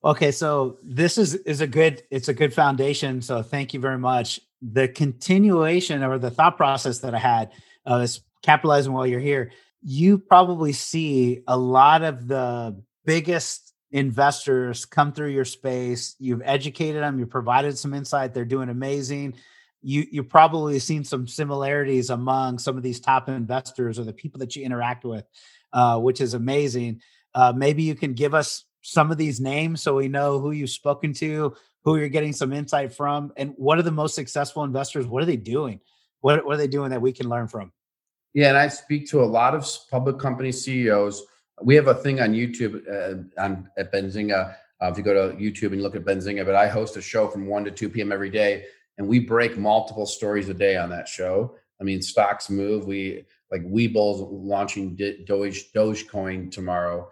Okay, 0.03 0.31
so 0.31 0.77
this 0.83 1.17
is 1.17 1.35
is 1.35 1.61
a 1.61 1.67
good 1.67 2.03
it's 2.11 2.29
a 2.29 2.33
good 2.33 2.53
foundation. 2.53 3.21
So 3.21 3.41
thank 3.41 3.73
you 3.73 3.79
very 3.79 3.97
much. 3.97 4.39
The 4.61 4.87
continuation 4.87 6.03
or 6.03 6.19
the 6.19 6.31
thought 6.31 6.57
process 6.57 6.99
that 6.99 7.15
I 7.15 7.19
had 7.19 7.51
uh, 7.89 7.95
is 7.95 8.21
capitalizing 8.43 8.93
while 8.93 9.07
you're 9.07 9.19
here 9.19 9.51
you 9.81 10.17
probably 10.17 10.73
see 10.73 11.41
a 11.47 11.57
lot 11.57 12.03
of 12.03 12.27
the 12.27 12.81
biggest 13.05 13.73
investors 13.91 14.85
come 14.85 15.11
through 15.11 15.29
your 15.29 15.45
space. 15.45 16.15
You've 16.19 16.41
educated 16.43 17.01
them, 17.01 17.19
you've 17.19 17.29
provided 17.29 17.77
some 17.77 17.93
insight, 17.93 18.33
they're 18.33 18.45
doing 18.45 18.69
amazing. 18.69 19.35
You 19.81 20.05
you 20.11 20.23
probably 20.23 20.77
seen 20.79 21.05
some 21.05 21.27
similarities 21.27 22.09
among 22.09 22.59
some 22.59 22.75
of 22.75 22.83
these 22.83 22.99
top 22.99 23.29
investors 23.29 23.97
or 23.97 24.03
the 24.03 24.13
people 24.13 24.39
that 24.39 24.55
you 24.55 24.65
interact 24.65 25.05
with, 25.05 25.25
uh, 25.71 25.97
which 25.99 26.19
is 26.19 26.33
amazing. 26.33 27.01
Uh, 27.33 27.53
maybe 27.55 27.83
you 27.83 27.95
can 27.95 28.13
give 28.13 28.33
us 28.33 28.65
some 28.81 29.11
of 29.11 29.17
these 29.17 29.39
names 29.39 29.81
so 29.81 29.95
we 29.95 30.07
know 30.07 30.39
who 30.39 30.51
you've 30.51 30.69
spoken 30.69 31.13
to, 31.13 31.55
who 31.83 31.97
you're 31.97 32.09
getting 32.09 32.33
some 32.33 32.51
insight 32.51 32.93
from, 32.93 33.31
and 33.37 33.53
what 33.55 33.77
are 33.77 33.83
the 33.83 33.91
most 33.91 34.15
successful 34.15 34.63
investors? 34.63 35.07
What 35.07 35.23
are 35.23 35.27
they 35.27 35.37
doing? 35.37 35.79
What, 36.21 36.45
what 36.45 36.55
are 36.55 36.57
they 36.57 36.67
doing 36.67 36.89
that 36.89 37.01
we 37.01 37.13
can 37.13 37.29
learn 37.29 37.47
from? 37.47 37.71
Yeah, 38.33 38.49
and 38.49 38.57
I 38.57 38.67
speak 38.67 39.09
to 39.09 39.21
a 39.21 39.25
lot 39.25 39.55
of 39.55 39.67
public 39.89 40.19
company 40.19 40.51
CEOs. 40.51 41.23
We 41.61 41.75
have 41.75 41.87
a 41.87 41.95
thing 41.95 42.21
on 42.21 42.33
YouTube 42.33 42.81
uh, 42.87 43.41
on 43.41 43.69
at 43.77 43.91
Benzinga. 43.91 44.55
Uh, 44.81 44.89
if 44.91 44.97
you 44.97 45.03
go 45.03 45.13
to 45.13 45.35
YouTube 45.35 45.73
and 45.73 45.81
look 45.81 45.95
at 45.95 46.05
Benzinga, 46.05 46.45
but 46.45 46.55
I 46.55 46.67
host 46.67 46.95
a 46.95 47.01
show 47.01 47.27
from 47.27 47.47
one 47.47 47.65
to 47.65 47.71
two 47.71 47.89
p.m. 47.89 48.11
every 48.11 48.29
day, 48.29 48.65
and 48.97 49.07
we 49.07 49.19
break 49.19 49.57
multiple 49.57 50.05
stories 50.05 50.47
a 50.47 50.53
day 50.53 50.77
on 50.77 50.89
that 50.91 51.07
show. 51.07 51.55
I 51.81 51.83
mean, 51.83 52.01
stocks 52.01 52.49
move. 52.49 52.85
We 52.85 53.25
like 53.51 53.63
Webull's 53.63 54.21
launching 54.31 54.95
Doge 54.95 55.71
Dogecoin 55.73 56.51
tomorrow. 56.51 57.09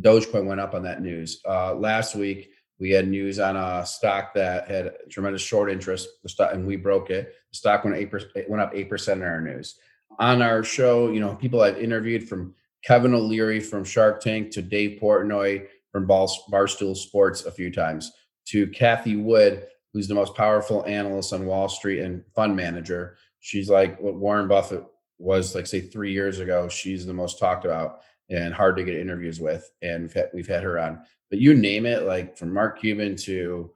Dogecoin 0.00 0.46
went 0.46 0.60
up 0.60 0.74
on 0.74 0.84
that 0.84 1.02
news. 1.02 1.40
Uh, 1.46 1.74
last 1.74 2.14
week 2.14 2.50
we 2.78 2.90
had 2.90 3.08
news 3.08 3.40
on 3.40 3.56
a 3.56 3.84
stock 3.84 4.32
that 4.34 4.70
had 4.70 4.92
tremendous 5.10 5.42
short 5.42 5.70
interest. 5.70 6.08
The 6.22 6.28
stock 6.28 6.54
and 6.54 6.66
we 6.66 6.76
broke 6.76 7.10
it. 7.10 7.34
The 7.50 7.56
stock 7.56 7.84
went 7.84 7.96
eight 7.96 8.12
went 8.48 8.62
up 8.62 8.72
eight 8.74 8.88
percent 8.88 9.22
in 9.22 9.26
our 9.26 9.40
news 9.40 9.76
on 10.18 10.42
our 10.42 10.62
show, 10.62 11.10
you 11.10 11.20
know, 11.20 11.34
people 11.34 11.62
I've 11.62 11.78
interviewed 11.78 12.28
from 12.28 12.54
Kevin 12.82 13.14
O'Leary 13.14 13.60
from 13.60 13.84
Shark 13.84 14.20
Tank 14.20 14.50
to 14.52 14.62
Dave 14.62 15.00
Portnoy 15.00 15.66
from 15.90 16.06
Barstool 16.06 16.96
Sports 16.96 17.44
a 17.44 17.50
few 17.50 17.72
times 17.72 18.12
to 18.46 18.66
Cathie 18.68 19.16
Wood, 19.16 19.66
who's 19.92 20.08
the 20.08 20.14
most 20.14 20.34
powerful 20.34 20.84
analyst 20.86 21.32
on 21.32 21.46
Wall 21.46 21.68
Street 21.68 22.00
and 22.00 22.22
fund 22.34 22.54
manager. 22.54 23.16
She's 23.40 23.68
like 23.68 24.00
what 24.00 24.14
Warren 24.14 24.46
Buffett 24.48 24.84
was 25.18 25.54
like, 25.54 25.66
say, 25.66 25.80
three 25.80 26.12
years 26.12 26.38
ago. 26.38 26.68
She's 26.68 27.06
the 27.06 27.14
most 27.14 27.38
talked 27.38 27.64
about 27.64 28.00
and 28.30 28.54
hard 28.54 28.76
to 28.76 28.84
get 28.84 28.98
interviews 28.98 29.40
with. 29.40 29.68
And 29.82 30.02
we've 30.02 30.12
had, 30.12 30.30
we've 30.32 30.48
had 30.48 30.62
her 30.62 30.78
on. 30.78 31.02
But 31.30 31.40
you 31.40 31.54
name 31.54 31.86
it, 31.86 32.04
like 32.04 32.36
from 32.36 32.52
Mark 32.52 32.78
Cuban 32.78 33.16
to 33.16 33.72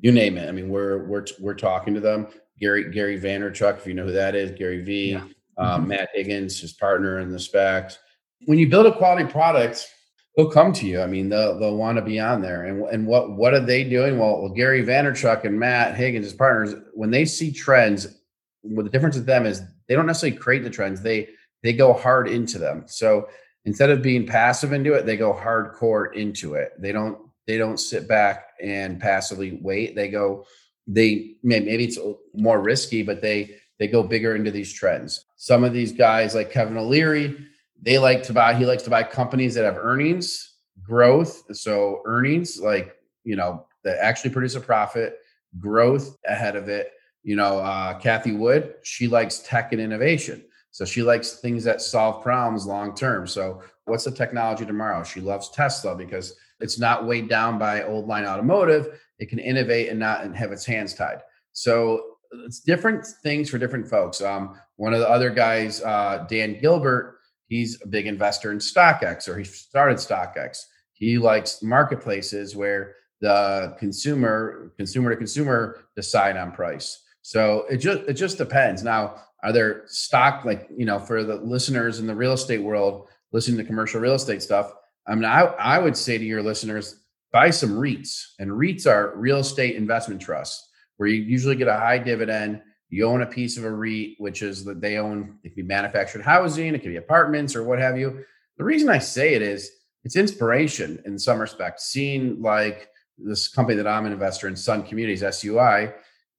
you 0.00 0.12
name 0.12 0.38
it. 0.38 0.48
I 0.48 0.52
mean, 0.52 0.68
we're 0.68 1.04
we're 1.04 1.26
we're 1.38 1.54
talking 1.54 1.92
to 1.94 2.00
them. 2.00 2.28
Gary 2.58 2.90
Gary 2.90 3.20
Vaynerchuk, 3.20 3.76
if 3.76 3.86
you 3.86 3.94
know 3.94 4.04
who 4.04 4.12
that 4.12 4.34
is, 4.34 4.52
Gary 4.52 4.82
V. 4.82 5.12
Yeah 5.12 5.24
um, 5.58 5.82
mm-hmm. 5.82 5.88
Matt 5.88 6.08
Higgins, 6.14 6.60
his 6.60 6.72
partner 6.72 7.18
in 7.20 7.30
the 7.30 7.38
SPACs. 7.38 7.98
When 8.46 8.58
you 8.58 8.68
build 8.68 8.86
a 8.86 8.96
quality 8.96 9.30
product, 9.30 9.88
they'll 10.36 10.50
come 10.50 10.72
to 10.74 10.86
you. 10.86 11.00
I 11.00 11.06
mean, 11.06 11.28
they'll, 11.28 11.58
they'll 11.58 11.76
want 11.76 11.96
to 11.96 12.02
be 12.02 12.18
on 12.18 12.42
there. 12.42 12.64
And, 12.64 12.82
and 12.88 13.06
what, 13.06 13.32
what 13.32 13.54
are 13.54 13.64
they 13.64 13.84
doing? 13.84 14.18
Well, 14.18 14.42
well, 14.42 14.52
Gary 14.52 14.84
Vaynerchuk 14.84 15.44
and 15.44 15.58
Matt 15.58 15.96
Higgins, 15.96 16.26
his 16.26 16.34
partners, 16.34 16.74
when 16.92 17.10
they 17.10 17.24
see 17.24 17.52
trends, 17.52 18.20
what 18.62 18.84
the 18.84 18.90
difference 18.90 19.16
with 19.16 19.26
them 19.26 19.46
is 19.46 19.62
they 19.88 19.94
don't 19.94 20.06
necessarily 20.06 20.36
create 20.36 20.64
the 20.64 20.70
trends. 20.70 21.02
They, 21.02 21.28
they 21.62 21.72
go 21.72 21.92
hard 21.92 22.28
into 22.28 22.58
them. 22.58 22.84
So 22.86 23.28
instead 23.64 23.90
of 23.90 24.02
being 24.02 24.26
passive 24.26 24.72
into 24.72 24.94
it, 24.94 25.06
they 25.06 25.16
go 25.16 25.32
hardcore 25.32 26.12
into 26.14 26.54
it. 26.54 26.72
They 26.78 26.92
don't, 26.92 27.18
they 27.46 27.58
don't 27.58 27.78
sit 27.78 28.08
back 28.08 28.48
and 28.62 29.00
passively 29.00 29.58
wait. 29.62 29.94
They 29.94 30.08
go, 30.08 30.46
they 30.86 31.36
maybe 31.42 31.84
it's 31.84 31.98
more 32.34 32.60
risky, 32.60 33.02
but 33.02 33.22
they, 33.22 33.56
they 33.78 33.88
go 33.88 34.02
bigger 34.02 34.34
into 34.34 34.50
these 34.50 34.72
trends. 34.72 35.24
Some 35.44 35.62
of 35.62 35.74
these 35.74 35.92
guys, 35.92 36.34
like 36.34 36.50
Kevin 36.50 36.78
O'Leary, 36.78 37.36
they 37.82 37.98
like 37.98 38.22
to 38.22 38.32
buy, 38.32 38.54
he 38.54 38.64
likes 38.64 38.82
to 38.84 38.88
buy 38.88 39.02
companies 39.02 39.52
that 39.54 39.64
have 39.66 39.76
earnings 39.76 40.54
growth. 40.82 41.44
So, 41.54 42.00
earnings, 42.06 42.58
like, 42.58 42.96
you 43.24 43.36
know, 43.36 43.66
that 43.82 43.98
actually 43.98 44.30
produce 44.30 44.54
a 44.54 44.60
profit, 44.60 45.18
growth 45.60 46.16
ahead 46.26 46.56
of 46.56 46.70
it. 46.70 46.92
You 47.24 47.36
know, 47.36 47.58
uh, 47.58 47.98
Cathie 47.98 48.32
Wood, 48.32 48.76
she 48.84 49.06
likes 49.06 49.40
tech 49.40 49.72
and 49.72 49.82
innovation. 49.82 50.42
So 50.70 50.86
she 50.86 51.02
likes 51.02 51.34
things 51.34 51.62
that 51.64 51.82
solve 51.82 52.22
problems 52.22 52.64
long 52.64 52.94
term. 52.94 53.26
So, 53.26 53.60
what's 53.84 54.04
the 54.04 54.12
technology 54.12 54.64
tomorrow? 54.64 55.04
She 55.04 55.20
loves 55.20 55.50
Tesla 55.50 55.94
because 55.94 56.36
it's 56.60 56.78
not 56.78 57.06
weighed 57.06 57.28
down 57.28 57.58
by 57.58 57.82
old 57.82 58.06
line 58.06 58.24
automotive. 58.24 58.98
It 59.18 59.28
can 59.28 59.40
innovate 59.40 59.90
and 59.90 60.00
not 60.00 60.24
and 60.24 60.34
have 60.34 60.52
its 60.52 60.64
hands 60.64 60.94
tied. 60.94 61.20
So 61.52 62.14
it's 62.44 62.60
different 62.60 63.06
things 63.22 63.50
for 63.50 63.58
different 63.58 63.86
folks. 63.86 64.20
Um, 64.20 64.58
one 64.76 64.92
of 64.92 65.00
the 65.00 65.08
other 65.08 65.30
guys, 65.30 65.82
uh, 65.82 66.26
Dan 66.28 66.58
Gilbert, 66.60 67.18
he's 67.46 67.80
a 67.82 67.88
big 67.88 68.06
investor 68.06 68.52
in 68.52 68.58
StockX, 68.58 69.28
or 69.28 69.38
he 69.38 69.44
started 69.44 69.98
StockX. 69.98 70.58
He 70.92 71.18
likes 71.18 71.62
marketplaces 71.62 72.56
where 72.56 72.94
the 73.20 73.76
consumer, 73.78 74.72
consumer 74.76 75.10
to 75.10 75.16
consumer, 75.16 75.84
decide 75.96 76.36
on 76.36 76.52
price. 76.52 77.02
So 77.22 77.64
it 77.70 77.78
just 77.78 78.00
it 78.02 78.14
just 78.14 78.38
depends. 78.38 78.82
Now, 78.82 79.22
are 79.42 79.52
there 79.52 79.84
stock 79.86 80.44
like 80.44 80.68
you 80.76 80.84
know 80.84 80.98
for 80.98 81.24
the 81.24 81.36
listeners 81.36 81.98
in 81.98 82.06
the 82.06 82.14
real 82.14 82.32
estate 82.32 82.62
world 82.62 83.08
listening 83.32 83.56
to 83.58 83.64
commercial 83.64 84.00
real 84.00 84.14
estate 84.14 84.42
stuff? 84.42 84.72
I 85.06 85.14
mean, 85.14 85.24
I 85.24 85.40
I 85.40 85.78
would 85.78 85.96
say 85.96 86.18
to 86.18 86.24
your 86.24 86.42
listeners, 86.42 87.00
buy 87.32 87.50
some 87.50 87.70
REITs, 87.70 88.34
and 88.38 88.50
REITs 88.50 88.86
are 88.86 89.16
real 89.16 89.38
estate 89.38 89.76
investment 89.76 90.20
trusts 90.20 90.68
where 90.96 91.08
you 91.08 91.22
usually 91.22 91.56
get 91.56 91.68
a 91.68 91.76
high 91.76 91.98
dividend. 91.98 92.62
You 92.94 93.08
own 93.08 93.22
a 93.22 93.26
piece 93.26 93.56
of 93.56 93.64
a 93.64 93.70
REIT, 93.72 94.14
which 94.18 94.40
is 94.40 94.64
that 94.66 94.80
they 94.80 94.98
own, 94.98 95.36
it 95.42 95.48
can 95.48 95.56
be 95.56 95.62
manufactured 95.62 96.22
housing, 96.22 96.76
it 96.76 96.78
could 96.78 96.90
be 96.90 96.96
apartments 96.96 97.56
or 97.56 97.64
what 97.64 97.80
have 97.80 97.98
you. 97.98 98.24
The 98.56 98.62
reason 98.62 98.88
I 98.88 98.98
say 98.98 99.34
it 99.34 99.42
is 99.42 99.68
it's 100.04 100.14
inspiration 100.14 101.02
in 101.04 101.18
some 101.18 101.40
respects. 101.40 101.86
Seeing 101.86 102.40
like 102.40 102.88
this 103.18 103.48
company 103.48 103.76
that 103.78 103.88
I'm 103.88 104.06
an 104.06 104.12
investor 104.12 104.46
in, 104.46 104.54
Sun 104.54 104.84
Communities, 104.84 105.24
SUI, 105.28 105.90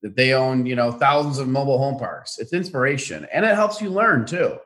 that 0.01 0.15
they 0.15 0.33
own, 0.33 0.65
you 0.65 0.77
know, 0.77 0.93
thousands 0.93 1.39
of 1.39 1.49
mobile 1.49 1.77
home 1.77 1.99
parks. 1.99 2.39
It's 2.39 2.53
inspiration 2.53 3.27
and 3.33 3.43
it 3.43 3.53
helps 3.53 3.81
you 3.81 3.89
learn 3.89 4.25
too. 4.25 4.57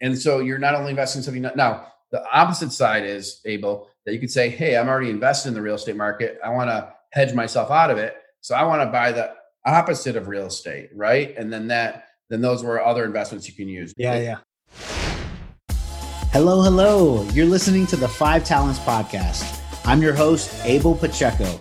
And 0.00 0.16
so 0.16 0.38
you're 0.38 0.58
not 0.58 0.76
only 0.76 0.90
investing 0.90 1.20
in 1.20 1.24
something 1.24 1.42
now, 1.56 1.88
the 2.12 2.24
opposite 2.32 2.70
side 2.70 3.04
is 3.04 3.40
Abel, 3.46 3.88
that 4.06 4.12
you 4.12 4.20
could 4.20 4.30
say, 4.30 4.48
Hey, 4.48 4.76
I'm 4.76 4.88
already 4.88 5.10
invested 5.10 5.48
in 5.48 5.54
the 5.54 5.62
real 5.62 5.74
estate 5.74 5.96
market. 5.96 6.38
I 6.44 6.50
want 6.50 6.70
to 6.70 6.92
hedge 7.10 7.34
myself 7.34 7.72
out 7.72 7.90
of 7.90 7.98
it. 7.98 8.14
So 8.42 8.54
I 8.54 8.62
want 8.62 8.80
to 8.82 8.92
buy 8.92 9.10
the 9.10 9.34
opposite 9.64 10.16
of 10.16 10.28
real 10.28 10.46
estate. 10.46 10.90
Right. 10.94 11.36
And 11.36 11.52
then 11.52 11.68
that, 11.68 12.08
then 12.30 12.40
those 12.40 12.64
were 12.64 12.84
other 12.84 13.04
investments 13.04 13.48
you 13.48 13.54
can 13.54 13.68
use. 13.68 13.92
Yeah. 13.96 14.18
Yeah. 14.18 14.38
Hello. 16.32 16.62
Hello. 16.62 17.24
You're 17.32 17.46
listening 17.46 17.86
to 17.88 17.96
the 17.96 18.08
Five 18.08 18.44
Talents 18.44 18.78
Podcast. 18.80 19.60
I'm 19.84 20.00
your 20.00 20.14
host, 20.14 20.64
Abel 20.64 20.94
Pacheco. 20.94 21.60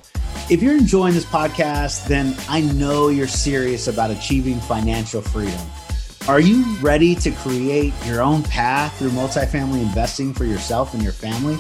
If 0.50 0.62
you're 0.62 0.78
enjoying 0.78 1.14
this 1.14 1.26
podcast, 1.26 2.08
then 2.08 2.36
I 2.50 2.62
know 2.62 3.10
you're 3.10 3.28
serious 3.28 3.88
about 3.88 4.12
achieving 4.12 4.60
financial 4.60 5.22
freedom. 5.22 5.60
Are 6.28 6.40
you 6.40 6.64
ready 6.82 7.16
to 7.16 7.32
create 7.32 7.94
your 8.06 8.22
own 8.22 8.44
path 8.44 8.98
through 9.00 9.10
multifamily 9.10 9.82
investing 9.82 10.34
for 10.34 10.46
yourself 10.46 10.94
and 10.94 11.02
your 11.02 11.14
family? 11.14 11.58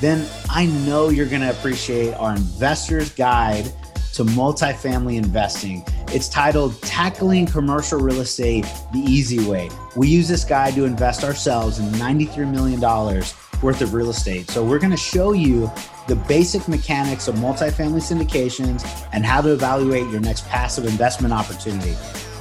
Then 0.00 0.28
I 0.48 0.66
know 0.66 1.08
you're 1.08 1.26
going 1.26 1.40
to 1.40 1.50
appreciate 1.50 2.12
our 2.14 2.36
investor's 2.36 3.10
guide 3.10 3.72
to 4.16 4.24
multifamily 4.24 5.18
investing. 5.18 5.84
It's 6.08 6.28
titled 6.28 6.80
Tackling 6.80 7.44
Commercial 7.44 8.00
Real 8.00 8.20
Estate 8.20 8.64
the 8.92 9.00
Easy 9.00 9.46
Way. 9.46 9.68
We 9.94 10.08
use 10.08 10.26
this 10.26 10.42
guide 10.42 10.74
to 10.76 10.86
invest 10.86 11.22
ourselves 11.22 11.78
in 11.78 11.84
$93 11.92 12.50
million 12.50 12.80
worth 12.80 13.82
of 13.82 13.92
real 13.92 14.08
estate. 14.08 14.48
So 14.48 14.64
we're 14.64 14.78
going 14.78 14.90
to 14.90 14.96
show 14.96 15.32
you 15.32 15.70
the 16.08 16.16
basic 16.16 16.66
mechanics 16.66 17.28
of 17.28 17.34
multifamily 17.34 18.00
syndications 18.00 19.06
and 19.12 19.26
how 19.26 19.42
to 19.42 19.52
evaluate 19.52 20.08
your 20.10 20.20
next 20.20 20.48
passive 20.48 20.86
investment 20.86 21.34
opportunity. 21.34 21.92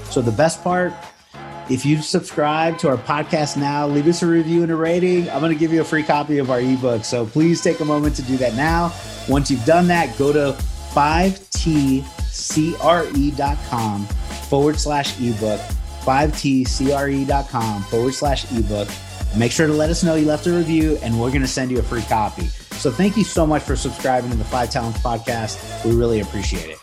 So 0.10 0.22
the 0.22 0.32
best 0.32 0.63
part, 0.63 0.94
if 1.70 1.86
you 1.86 2.01
subscribe 2.01 2.77
to 2.79 2.88
our 2.88 2.98
podcast 2.98 3.58
now, 3.58 3.86
leave 3.86 4.08
us 4.08 4.22
a 4.22 4.27
review 4.27 4.63
and 4.63 4.72
a 4.72 4.75
rating. 4.77 5.29
I'm 5.29 5.41
going 5.41 5.51
to 5.51 5.60
give 5.60 5.74
you 5.74 5.82
a 5.82 5.86
free 5.86 6.03
copy 6.03 6.38
of 6.38 6.51
our 6.51 6.62
ebook. 6.62 7.03
So 7.03 7.25
please 7.25 7.62
take 7.62 7.82
a 7.82 7.86
moment 7.86 8.15
to 8.15 8.22
do 8.22 8.38
that 8.38 8.53
now. 8.55 8.94
Once 9.27 9.51
you've 9.51 9.65
done 9.65 9.88
that, 9.88 10.17
go 10.17 10.32
to 10.32 10.58
5tcre.com 10.96 12.06
forward 14.06 14.80
slash 14.80 15.20
ebook, 15.20 15.60
5tcre.com 16.06 17.84
forward 17.84 18.14
slash 18.14 18.52
ebook. 18.52 18.88
Make 19.38 19.52
sure 19.52 19.68
to 19.68 19.74
let 19.74 19.90
us 19.90 20.04
know 20.04 20.16
you 20.16 20.25
left 20.25 20.48
a 20.48 20.54
review 20.54 20.98
and 21.02 21.20
we're 21.20 21.30
going 21.30 21.42
to 21.42 21.48
send 21.48 21.70
you 21.70 21.80
a 21.80 21.84
free 21.84 22.04
copy. 22.04 22.46
So 22.46 22.90
thank 22.90 23.18
you 23.18 23.25
so 23.25 23.46
much 23.46 23.64
for 23.64 23.75
subscribing 23.75 24.32
to 24.32 24.38
the 24.38 24.46
Five 24.46 24.70
Talents 24.70 25.00
podcast. 25.00 25.84
We 25.86 25.94
really 25.96 26.22
appreciate 26.22 26.70
it. 26.70 26.78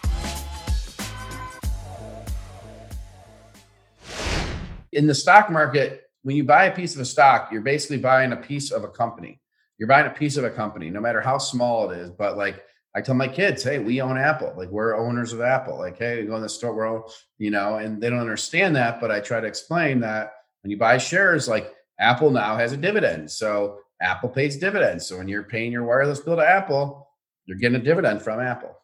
in 4.92 5.06
the 5.06 5.14
stock 5.14 5.50
market, 5.50 6.02
when 6.22 6.36
you 6.36 6.44
buy 6.44 6.66
a 6.66 6.74
piece 6.74 6.94
of 6.94 7.00
a 7.00 7.04
stock, 7.04 7.50
you're 7.50 7.62
basically 7.62 7.98
buying 7.98 8.32
a 8.32 8.36
piece 8.36 8.70
of 8.70 8.84
a 8.84 8.88
company. 8.88 9.40
You're 9.78 9.88
buying 9.88 10.06
a 10.06 10.10
piece 10.10 10.36
of 10.36 10.44
a 10.44 10.50
company, 10.50 10.90
no 10.90 11.00
matter 11.00 11.20
how 11.20 11.38
small 11.38 11.90
it 11.90 11.98
is. 11.98 12.10
But 12.10 12.36
like 12.36 12.62
I 12.94 13.00
tell 13.00 13.14
my 13.14 13.28
kids, 13.28 13.62
hey, 13.62 13.78
we 13.78 14.00
own 14.00 14.18
Apple. 14.18 14.52
Like 14.56 14.68
we're 14.68 14.96
owners 14.96 15.32
of 15.32 15.40
Apple. 15.40 15.78
Like, 15.78 15.98
hey, 15.98 16.20
we 16.20 16.26
go 16.26 16.36
in 16.36 16.42
the 16.42 16.48
store, 16.48 16.74
we're 16.74 16.86
all, 16.86 17.12
you 17.38 17.50
know, 17.50 17.76
and 17.76 18.02
they 18.02 18.10
don't 18.10 18.18
understand 18.18 18.76
that. 18.76 19.00
But 19.00 19.10
I 19.10 19.20
try 19.20 19.40
to 19.40 19.46
explain 19.46 20.00
that 20.00 20.32
when 20.62 20.70
you 20.70 20.76
buy 20.76 20.98
shares, 20.98 21.48
like 21.48 21.72
Apple 21.98 22.30
now 22.30 22.56
has 22.56 22.72
a 22.72 22.76
dividend. 22.76 23.30
So 23.30 23.78
Apple 24.00 24.28
pays 24.28 24.56
dividends. 24.56 25.06
So 25.06 25.18
when 25.18 25.28
you're 25.28 25.44
paying 25.44 25.72
your 25.72 25.84
wireless 25.84 26.20
bill 26.20 26.36
to 26.36 26.46
Apple, 26.46 27.08
you're 27.46 27.58
getting 27.58 27.80
a 27.80 27.84
dividend 27.84 28.22
from 28.22 28.40
Apple. 28.40 28.76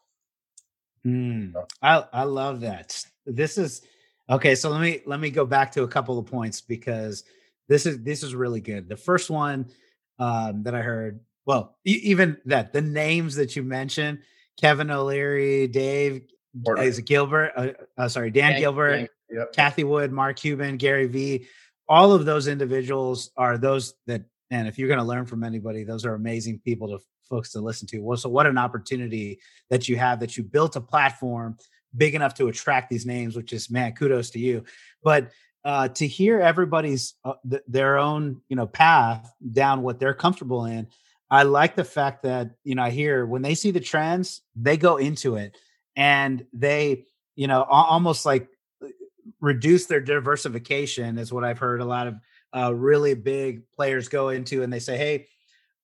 Mm, 1.06 1.54
I, 1.82 2.04
I 2.12 2.22
love 2.24 2.60
that. 2.60 3.04
This 3.26 3.58
is 3.58 3.82
Okay, 4.30 4.54
so 4.54 4.68
let 4.68 4.82
me 4.82 5.00
let 5.06 5.20
me 5.20 5.30
go 5.30 5.46
back 5.46 5.72
to 5.72 5.84
a 5.84 5.88
couple 5.88 6.18
of 6.18 6.26
points 6.26 6.60
because 6.60 7.24
this 7.66 7.86
is 7.86 8.02
this 8.02 8.22
is 8.22 8.34
really 8.34 8.60
good. 8.60 8.88
The 8.88 8.96
first 8.96 9.30
one 9.30 9.70
um, 10.18 10.64
that 10.64 10.74
I 10.74 10.82
heard, 10.82 11.20
well, 11.48 11.78
even 11.86 12.36
that 12.44 12.74
the 12.74 12.82
names 12.82 13.36
that 13.36 13.56
you 13.56 13.62
mentioned, 13.62 14.18
Kevin 14.60 14.90
O'Leary, 14.90 15.66
Dave, 15.66 16.24
Porter. 16.62 16.82
is 16.82 17.00
Gilbert? 17.00 17.52
Uh, 17.56 17.68
uh, 17.96 18.08
sorry, 18.08 18.30
Dan 18.30 18.60
Gilbert, 18.60 19.08
yep. 19.30 19.54
Cathie 19.54 19.84
Wood, 19.84 20.12
Mark 20.12 20.36
Cuban, 20.36 20.76
Gary 20.76 21.06
Vee. 21.06 21.46
All 21.88 22.12
of 22.12 22.26
those 22.26 22.48
individuals 22.48 23.30
are 23.38 23.56
those 23.56 23.94
that, 24.06 24.24
and 24.50 24.68
if 24.68 24.78
you're 24.78 24.88
going 24.88 25.00
to 25.00 25.06
learn 25.06 25.24
from 25.24 25.42
anybody, 25.42 25.84
those 25.84 26.04
are 26.04 26.14
amazing 26.14 26.60
people 26.66 26.86
to 26.88 26.98
folks 27.30 27.52
to 27.52 27.60
listen 27.60 27.88
to. 27.88 28.00
Well, 28.00 28.18
so 28.18 28.28
what 28.28 28.46
an 28.46 28.58
opportunity 28.58 29.40
that 29.70 29.88
you 29.88 29.96
have 29.96 30.20
that 30.20 30.36
you 30.36 30.42
built 30.42 30.76
a 30.76 30.82
platform 30.82 31.56
big 31.96 32.14
enough 32.14 32.34
to 32.34 32.48
attract 32.48 32.90
these 32.90 33.06
names, 33.06 33.36
which 33.36 33.54
is 33.54 33.70
man, 33.70 33.94
kudos 33.94 34.28
to 34.30 34.38
you. 34.38 34.64
But 35.02 35.30
uh, 35.64 35.88
to 35.88 36.06
hear 36.06 36.40
everybody's 36.40 37.14
uh, 37.24 37.34
th- 37.48 37.62
their 37.66 37.96
own 37.96 38.42
you 38.50 38.56
know 38.56 38.66
path 38.66 39.32
down 39.50 39.80
what 39.80 39.98
they're 39.98 40.12
comfortable 40.12 40.66
in, 40.66 40.88
I 41.30 41.42
like 41.42 41.76
the 41.76 41.84
fact 41.84 42.22
that 42.22 42.50
you 42.64 42.74
know 42.74 42.82
I 42.82 42.90
hear 42.90 43.26
when 43.26 43.42
they 43.42 43.54
see 43.54 43.70
the 43.70 43.80
trends, 43.80 44.42
they 44.56 44.76
go 44.76 44.96
into 44.96 45.36
it 45.36 45.56
and 45.96 46.44
they 46.52 47.04
you 47.36 47.46
know 47.46 47.64
almost 47.64 48.24
like 48.26 48.48
uh, 48.82 48.88
reduce 49.40 49.86
their 49.86 50.00
diversification 50.00 51.18
is 51.18 51.32
what 51.32 51.44
I've 51.44 51.58
heard 51.58 51.80
a 51.80 51.84
lot 51.84 52.06
of 52.06 52.14
uh, 52.56 52.74
really 52.74 53.14
big 53.14 53.70
players 53.72 54.08
go 54.08 54.30
into, 54.30 54.62
and 54.62 54.72
they 54.72 54.80
say, 54.80 54.96
hey. 54.96 55.26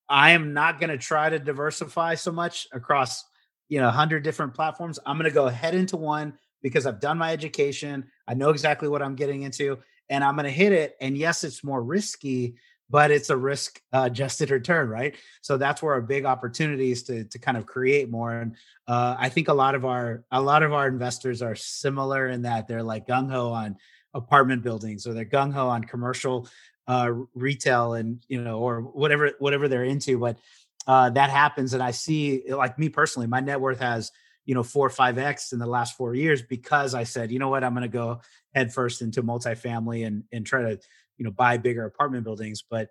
I 0.06 0.32
am 0.32 0.52
not 0.52 0.80
going 0.80 0.90
to 0.90 0.98
try 0.98 1.30
to 1.30 1.38
diversify 1.38 2.16
so 2.16 2.30
much 2.30 2.68
across 2.74 3.24
you 3.68 3.78
know 3.80 3.86
100 3.86 4.22
different 4.22 4.54
platforms 4.54 4.98
i'm 5.06 5.16
going 5.16 5.28
to 5.28 5.34
go 5.34 5.48
head 5.48 5.74
into 5.74 5.96
one 5.96 6.34
because 6.62 6.86
i've 6.86 7.00
done 7.00 7.18
my 7.18 7.32
education 7.32 8.04
i 8.28 8.34
know 8.34 8.50
exactly 8.50 8.88
what 8.88 9.02
i'm 9.02 9.14
getting 9.14 9.42
into 9.42 9.78
and 10.10 10.22
i'm 10.22 10.36
going 10.36 10.44
to 10.44 10.50
hit 10.50 10.72
it 10.72 10.96
and 11.00 11.16
yes 11.16 11.44
it's 11.44 11.64
more 11.64 11.82
risky 11.82 12.54
but 12.90 13.10
it's 13.10 13.30
a 13.30 13.36
risk 13.36 13.80
uh, 13.92 14.02
adjusted 14.04 14.50
return 14.50 14.88
right? 14.88 15.14
So 15.40 15.56
that's 15.56 15.82
where 15.82 15.94
our 15.94 16.02
big 16.02 16.24
opportunities 16.24 17.02
to 17.04 17.24
to 17.24 17.38
kind 17.38 17.56
of 17.56 17.66
create 17.66 18.10
more 18.10 18.32
and 18.32 18.56
uh, 18.86 19.16
i 19.18 19.28
think 19.28 19.48
a 19.48 19.54
lot 19.54 19.74
of 19.74 19.84
our 19.84 20.24
a 20.30 20.40
lot 20.40 20.62
of 20.62 20.72
our 20.72 20.86
investors 20.88 21.42
are 21.42 21.54
similar 21.54 22.28
in 22.28 22.42
that 22.42 22.68
they're 22.68 22.82
like 22.82 23.06
gung-ho 23.06 23.50
on 23.50 23.76
apartment 24.12 24.62
buildings 24.62 25.06
or 25.06 25.14
they're 25.14 25.24
gung-ho 25.24 25.68
on 25.68 25.82
commercial 25.82 26.48
uh, 26.86 27.10
retail 27.34 27.94
and 27.94 28.22
you 28.28 28.42
know 28.42 28.58
or 28.58 28.80
whatever 28.80 29.32
whatever 29.38 29.68
they're 29.68 29.84
into 29.84 30.18
but 30.18 30.38
uh, 30.86 31.08
that 31.10 31.30
happens 31.30 31.72
and 31.72 31.82
i 31.82 31.90
see 31.90 32.42
like 32.48 32.78
me 32.78 32.88
personally 32.88 33.26
my 33.26 33.40
net 33.40 33.60
worth 33.60 33.80
has 33.80 34.12
you 34.44 34.54
know 34.54 34.62
four 34.62 34.86
or 34.86 34.90
five 34.90 35.16
x 35.16 35.52
in 35.52 35.58
the 35.58 35.66
last 35.66 35.96
four 35.96 36.14
years 36.14 36.42
because 36.42 36.94
i 36.94 37.04
said 37.04 37.32
you 37.32 37.38
know 37.38 37.48
what? 37.48 37.64
I'm 37.64 37.72
going 37.72 37.82
to 37.82 37.88
go 37.88 38.20
head 38.54 38.72
first 38.72 39.00
into 39.00 39.22
multifamily 39.22 40.06
and 40.06 40.24
and 40.32 40.44
try 40.44 40.62
to 40.62 40.78
you 41.18 41.24
know 41.24 41.30
buy 41.30 41.56
bigger 41.56 41.84
apartment 41.84 42.24
buildings 42.24 42.64
but 42.68 42.88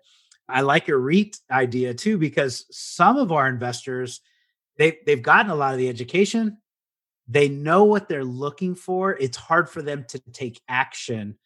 i 0.48 0.60
like 0.60 0.86
your 0.86 1.00
reit 1.00 1.38
idea 1.50 1.94
too 1.94 2.18
because 2.18 2.66
some 2.70 3.16
of 3.16 3.32
our 3.32 3.48
investors 3.48 4.20
they 4.78 4.98
they've 5.06 5.22
gotten 5.22 5.50
a 5.50 5.54
lot 5.54 5.72
of 5.72 5.78
the 5.78 5.88
education 5.88 6.58
they 7.26 7.48
know 7.48 7.84
what 7.84 8.08
they're 8.08 8.24
looking 8.24 8.74
for 8.74 9.12
it's 9.12 9.36
hard 9.36 9.68
for 9.68 9.82
them 9.82 10.04
to 10.08 10.18
take 10.32 10.60
action 10.68 11.36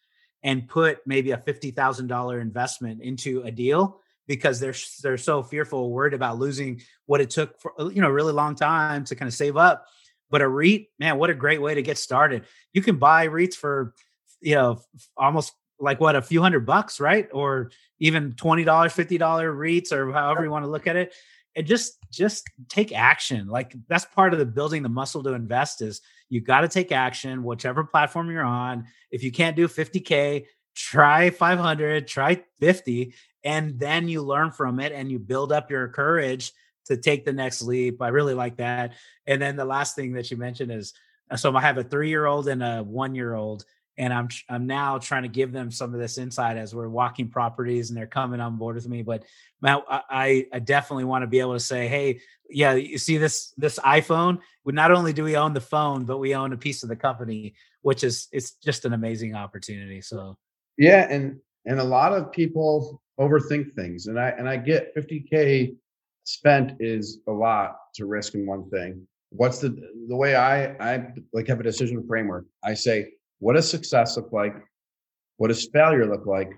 and 0.43 0.67
put 0.67 0.99
maybe 1.05 1.31
a 1.31 1.37
$50,000 1.37 2.41
investment 2.41 3.01
into 3.01 3.41
a 3.41 3.51
deal 3.51 3.99
because 4.27 4.59
they're 4.59 4.75
they're 5.01 5.17
so 5.17 5.41
fearful, 5.41 5.91
worried 5.91 6.13
about 6.13 6.37
losing 6.37 6.81
what 7.07 7.19
it 7.19 7.31
took 7.31 7.59
for 7.59 7.73
uh, 7.81 7.89
you 7.89 7.99
know 8.01 8.07
a 8.07 8.13
really 8.13 8.31
long 8.31 8.55
time 8.55 9.03
to 9.05 9.15
kind 9.15 9.27
of 9.27 9.33
save 9.33 9.57
up. 9.57 9.85
But 10.29 10.43
a 10.43 10.47
REIT, 10.47 10.89
man, 10.99 11.17
what 11.17 11.31
a 11.31 11.33
great 11.33 11.59
way 11.59 11.73
to 11.73 11.81
get 11.81 11.97
started. 11.97 12.45
You 12.71 12.83
can 12.83 12.97
buy 12.97 13.27
REITs 13.27 13.55
for 13.55 13.95
you 14.39 14.55
know 14.55 14.81
almost 15.17 15.53
like 15.79 15.99
what 15.99 16.15
a 16.15 16.21
few 16.21 16.41
hundred 16.41 16.65
bucks, 16.65 16.99
right? 16.99 17.27
Or 17.31 17.71
even 17.99 18.33
twenty 18.33 18.63
dollars, 18.63 18.93
fifty 18.93 19.17
dollar 19.17 19.53
REITs, 19.53 19.91
or 19.91 20.11
however 20.11 20.43
you 20.43 20.51
want 20.51 20.65
to 20.65 20.71
look 20.71 20.87
at 20.87 20.95
it. 20.95 21.13
And 21.55 21.65
just 21.65 21.97
just 22.11 22.47
take 22.67 22.91
action. 22.91 23.47
Like 23.47 23.75
that's 23.87 24.05
part 24.05 24.33
of 24.33 24.39
the 24.39 24.45
building 24.45 24.83
the 24.83 24.89
muscle 24.89 25.23
to 25.23 25.33
invest 25.33 25.81
is 25.81 26.01
you 26.29 26.41
got 26.41 26.61
to 26.61 26.67
take 26.67 26.91
action, 26.91 27.43
whichever 27.43 27.83
platform 27.83 28.29
you're 28.29 28.43
on. 28.43 28.85
If 29.11 29.23
you 29.23 29.31
can't 29.31 29.55
do 29.55 29.67
50K, 29.67 30.45
try 30.75 31.29
500, 31.31 32.07
try 32.07 32.43
50, 32.59 33.13
and 33.43 33.79
then 33.79 34.07
you 34.07 34.21
learn 34.21 34.51
from 34.51 34.79
it 34.79 34.91
and 34.91 35.11
you 35.11 35.17
build 35.17 35.51
up 35.51 35.71
your 35.71 35.87
courage 35.87 36.51
to 36.85 36.97
take 36.97 37.25
the 37.25 37.33
next 37.33 37.61
leap. 37.61 38.01
I 38.01 38.09
really 38.09 38.33
like 38.33 38.57
that. 38.57 38.93
And 39.25 39.41
then 39.41 39.55
the 39.55 39.65
last 39.65 39.95
thing 39.95 40.13
that 40.13 40.29
you 40.29 40.37
mentioned 40.37 40.71
is 40.71 40.93
uh, 41.29 41.37
so 41.37 41.55
I 41.55 41.61
have 41.61 41.77
a 41.77 41.83
three 41.83 42.09
year 42.09 42.25
old 42.25 42.47
and 42.47 42.63
a 42.63 42.83
one 42.83 43.15
year 43.15 43.33
old, 43.35 43.65
and 43.99 44.13
I'm 44.13 44.29
I'm 44.47 44.65
now 44.65 44.97
trying 44.97 45.23
to 45.23 45.29
give 45.29 45.51
them 45.51 45.69
some 45.69 45.93
of 45.93 45.99
this 45.99 46.17
insight 46.17 46.57
as 46.57 46.73
we're 46.73 46.87
walking 46.87 47.27
properties 47.27 47.89
and 47.89 47.97
they're 47.97 48.07
coming 48.07 48.39
on 48.39 48.55
board 48.55 48.75
with 48.75 48.87
me. 48.87 49.03
But 49.03 49.25
man, 49.61 49.81
I 49.89 50.47
I 50.51 50.59
definitely 50.59 51.03
want 51.03 51.23
to 51.23 51.27
be 51.27 51.41
able 51.41 51.53
to 51.53 51.59
say, 51.59 51.87
hey, 51.87 52.21
yeah, 52.49 52.73
you 52.73 52.97
see 52.97 53.17
this 53.17 53.53
this 53.57 53.77
iPhone? 53.79 54.39
We 54.63 54.71
not 54.71 54.91
only 54.91 55.11
do 55.11 55.25
we 55.25 55.35
own 55.35 55.53
the 55.53 55.61
phone, 55.61 56.05
but 56.05 56.17
we 56.17 56.33
own 56.33 56.53
a 56.53 56.57
piece 56.57 56.81
of 56.81 56.89
the 56.89 56.95
company, 56.95 57.53
which 57.81 58.05
is 58.05 58.29
it's 58.31 58.51
just 58.53 58.85
an 58.85 58.93
amazing 58.93 59.35
opportunity. 59.35 59.99
So 60.01 60.37
yeah, 60.77 61.05
and 61.09 61.37
and 61.65 61.79
a 61.81 61.83
lot 61.83 62.13
of 62.13 62.31
people 62.31 63.01
overthink 63.19 63.75
things. 63.75 64.07
And 64.07 64.17
I 64.17 64.29
and 64.29 64.47
I 64.47 64.55
get 64.55 64.95
50k 64.95 65.75
spent 66.23 66.77
is 66.79 67.19
a 67.27 67.31
lot 67.31 67.75
to 67.95 68.05
risk 68.05 68.33
in 68.33 68.45
one 68.45 68.69
thing. 68.69 69.05
What's 69.31 69.59
the 69.59 69.75
the 70.07 70.15
way 70.15 70.35
I 70.35 70.67
I 70.79 71.07
like 71.33 71.47
have 71.47 71.59
a 71.59 71.63
decision 71.63 72.01
framework? 72.07 72.45
I 72.63 72.75
say, 72.75 73.11
what 73.39 73.53
does 73.53 73.69
success 73.69 74.17
look 74.17 74.31
like? 74.31 74.55
What 75.37 75.47
does 75.47 75.67
failure 75.71 76.05
look 76.05 76.25
like? 76.25 76.51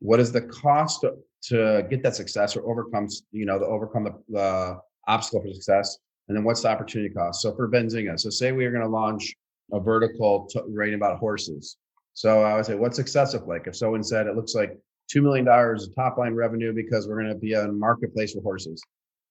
What 0.00 0.20
is 0.20 0.32
the 0.32 0.42
cost 0.42 1.04
to 1.44 1.86
get 1.90 2.02
that 2.02 2.14
success 2.14 2.56
or 2.56 2.68
overcome, 2.70 3.08
you 3.32 3.46
know, 3.46 3.58
to 3.58 3.66
overcome 3.66 4.04
the, 4.04 4.14
the 4.28 4.80
obstacle 5.06 5.42
for 5.42 5.52
success? 5.52 5.98
And 6.28 6.36
then 6.36 6.44
what's 6.44 6.62
the 6.62 6.68
opportunity 6.68 7.12
cost? 7.12 7.42
So 7.42 7.54
for 7.54 7.68
Benzinga, 7.68 8.18
so 8.20 8.30
say 8.30 8.52
we 8.52 8.64
are 8.66 8.70
going 8.70 8.84
to 8.84 8.88
launch 8.88 9.34
a 9.72 9.80
vertical 9.80 10.46
t- 10.46 10.60
writing 10.68 10.94
about 10.94 11.18
horses. 11.18 11.76
So 12.14 12.42
I 12.42 12.54
would 12.54 12.66
say, 12.66 12.74
what's 12.74 12.96
success 12.96 13.34
look 13.34 13.46
like? 13.46 13.66
If 13.66 13.76
someone 13.76 14.02
said 14.02 14.26
it 14.26 14.36
looks 14.36 14.54
like 14.54 14.76
$2 15.14 15.22
million 15.22 15.48
of 15.48 15.94
top 15.94 16.18
line 16.18 16.34
revenue 16.34 16.72
because 16.72 17.08
we're 17.08 17.20
going 17.22 17.32
to 17.32 17.38
be 17.38 17.54
a 17.54 17.68
marketplace 17.68 18.34
for 18.34 18.42
horses. 18.42 18.82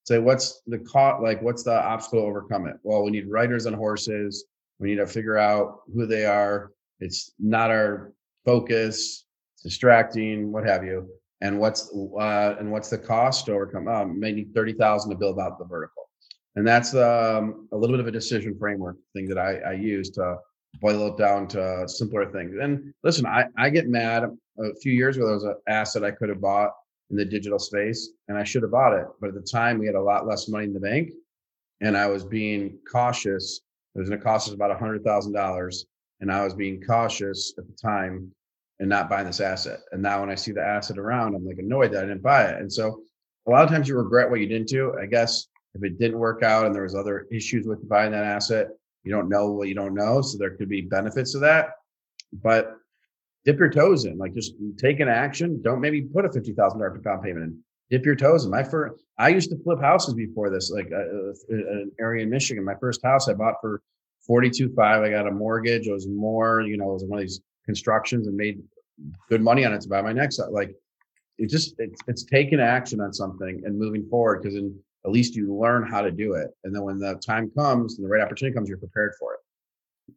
Say, 0.06 0.19
what's 0.19 0.62
the 0.67 0.80
cost? 0.80 1.21
Like, 1.21 1.41
what's 1.41 1.63
the 1.63 1.84
obstacle 1.84 2.21
to 2.21 2.25
overcome 2.25 2.67
it? 2.67 2.77
Well, 2.84 3.03
we 3.03 3.12
need 3.12 3.30
writers 3.30 3.65
on 3.67 3.73
horses. 3.73 4.45
We 4.80 4.90
need 4.90 4.98
to 4.98 5.08
figure 5.08 5.38
out 5.38 5.82
who 5.94 6.06
they 6.06 6.26
are. 6.26 6.72
It's 7.00 7.32
not 7.40 7.72
our 7.72 8.13
focus. 8.46 9.26
It's 9.54 9.63
distracting, 9.63 10.52
what 10.52 10.66
have 10.66 10.84
you. 10.84 11.08
And 11.42 11.60
what's 11.60 11.92
uh, 11.94 12.56
and 12.60 12.72
what's 12.72 12.90
the 12.90 12.98
cost 12.98 13.46
to 13.46 13.54
overcome? 13.54 13.88
Oh, 13.88 14.06
maybe 14.06 14.48
thirty 14.56 14.74
thousand 14.74 15.12
to 15.12 15.18
build 15.18 15.40
out 15.40 15.60
the 15.60 15.66
vertical. 15.66 16.10
And 16.56 16.66
that's 16.66 16.96
um, 16.96 17.68
a 17.72 17.78
little 17.78 17.96
bit 17.96 18.00
of 18.00 18.08
a 18.08 18.12
decision 18.12 18.58
framework 18.58 18.98
thing 19.13 19.28
that 19.28 19.38
I, 19.38 19.58
I 19.58 19.74
use 19.74 20.10
to 20.12 20.38
boil 20.82 21.08
it 21.08 21.18
down 21.18 21.48
to 21.50 21.88
simpler 21.88 22.32
things. 22.32 22.56
And 22.60 22.92
listen, 23.04 23.28
I, 23.28 23.46
I 23.58 23.70
get 23.70 23.88
mad. 23.88 24.24
A 24.60 24.74
few 24.82 24.92
years 24.92 25.16
ago, 25.16 25.28
there 25.28 25.36
was 25.36 25.44
an 25.44 25.56
asset 25.68 26.04
I 26.04 26.10
could 26.10 26.30
have 26.30 26.42
bought 26.42 26.72
in 27.12 27.18
the 27.18 27.26
digital 27.26 27.60
space, 27.60 28.10
and 28.28 28.38
I 28.38 28.44
should 28.44 28.63
have 28.63 28.72
bought 28.72 28.94
it. 28.94 29.06
But 29.22 29.28
at 29.30 29.36
the 29.36 29.42
time, 29.42 29.78
we 29.78 29.86
had 29.86 29.94
a 29.94 30.02
lot 30.02 30.26
less 30.26 30.50
money 30.50 30.66
in 30.66 30.74
the 30.74 30.80
bank, 30.80 31.12
and 31.82 31.96
I 31.96 32.08
was 32.08 32.24
being 32.26 32.80
cautious. 32.92 33.62
It 33.97 34.01
was 34.01 34.10
going 34.10 34.19
to 34.19 34.25
cost 34.25 34.47
us 34.47 34.53
about 34.53 34.77
hundred 34.79 35.03
thousand 35.03 35.33
dollars, 35.33 35.88
and 36.21 36.31
I 36.31 36.43
was 36.43 36.53
being 36.53 36.81
cautious 36.81 37.53
at 37.57 37.65
the 37.65 37.73
time 37.73 38.31
and 38.79 38.88
not 38.88 39.10
buying 39.10 39.25
this 39.25 39.41
asset. 39.41 39.79
And 39.91 40.03
now, 40.03 40.19
when 40.19 40.29
I 40.29 40.36
see 40.36 40.51
the 40.51 40.62
asset 40.62 40.99
around, 40.99 41.33
I'm 41.33 41.45
like 41.45 41.57
annoyed 41.57 41.93
that 41.93 42.03
I 42.03 42.07
didn't 42.07 42.21
buy 42.21 42.45
it. 42.45 42.62
And 42.62 42.71
so, 42.71 43.01
a 43.47 43.49
lot 43.49 43.63
of 43.63 43.71
times, 43.71 43.88
you 43.88 43.97
regret 43.97 44.29
what 44.29 44.39
you 44.39 44.45
didn't 44.45 44.67
do. 44.67 44.95
I 45.01 45.07
guess 45.07 45.47
if 45.73 45.83
it 45.83 45.97
didn't 45.97 46.19
work 46.19 46.43
out 46.43 46.67
and 46.67 46.75
there 46.75 46.83
was 46.83 46.93
other 46.93 47.25
issues 47.31 47.65
with 47.65 47.89
buying 47.89 48.12
that 48.12 48.23
asset, 48.23 48.67
you 49.03 49.12
don't 49.12 49.29
know 49.29 49.51
what 49.51 49.67
you 49.67 49.73
don't 49.73 49.95
know. 49.95 50.21
So 50.21 50.38
there 50.38 50.51
could 50.51 50.69
be 50.69 50.81
benefits 50.81 51.31
to 51.31 51.39
that. 51.39 51.69
But 52.31 52.75
dip 53.45 53.57
your 53.57 53.71
toes 53.71 54.05
in, 54.05 54.19
like 54.19 54.36
just 54.36 54.53
take 54.77 54.99
an 54.99 55.07
action. 55.07 55.60
Don't 55.63 55.81
maybe 55.81 56.03
put 56.03 56.25
a 56.25 56.31
fifty 56.31 56.53
thousand 56.53 56.79
dollar 56.79 56.95
down 56.97 57.23
payment 57.23 57.45
in. 57.45 57.63
Dip 57.89 58.06
your 58.06 58.15
toes 58.15 58.45
in. 58.45 58.52
My 58.52 58.63
first, 58.63 59.04
I 59.17 59.30
used 59.30 59.50
to 59.52 59.58
flip 59.63 59.80
houses 59.80 60.13
before 60.13 60.50
this, 60.50 60.71
like 60.71 60.91
uh, 60.91 60.97
uh 60.97 61.34
an 61.50 61.91
area 62.00 62.23
in 62.23 62.30
Michigan. 62.30 62.63
My 62.63 62.76
first 62.80 63.02
house 63.04 63.30
I 63.30 63.34
bought 63.34 63.56
for 63.62 63.82
forty 64.26 64.50
two 64.50 64.73
five. 64.73 65.04
I 65.04 65.10
got 65.10 65.28
a 65.28 65.32
mortgage. 65.32 65.88
It 65.88 65.93
was 65.93 66.08
more, 66.08 66.62
you 66.62 66.78
know, 66.78 66.89
it 66.91 66.93
was 66.93 67.06
one 67.06 67.19
of 67.19 67.23
these 67.23 67.41
constructions 67.65 68.28
and 68.28 68.36
made 68.36 68.62
good 69.30 69.41
money 69.41 69.63
on 69.65 69.73
it 69.73 69.82
to 69.82 69.89
buy 69.89 70.02
my 70.02 70.13
next. 70.13 70.39
Like 70.52 70.76
it 71.38 71.50
just 71.50 71.76
it's, 71.78 72.02
it's 72.08 72.23
taking 72.23 72.60
action 72.60 73.00
on 73.00 73.13
something 73.13 73.62
and 73.65 73.78
moving 73.78 74.08
forward 74.10 74.41
because 74.41 74.56
in 74.56 74.78
at 75.06 75.12
least 75.12 75.36
you 75.36 75.56
learn 75.56 75.88
how 75.88 76.02
to 76.02 76.12
do 76.12 76.34
it. 76.34 76.50
And 76.65 76.76
then 76.76 76.84
when 76.84 77.00
the 77.00 77.15
time 77.15 77.50
comes 77.58 77.97
and 77.97 78.06
the 78.06 78.10
right 78.10 78.21
opportunity 78.21 78.54
comes, 78.54 78.67
you're 78.67 78.78
prepared 78.78 79.13
for 79.17 79.36
it. 79.36 79.39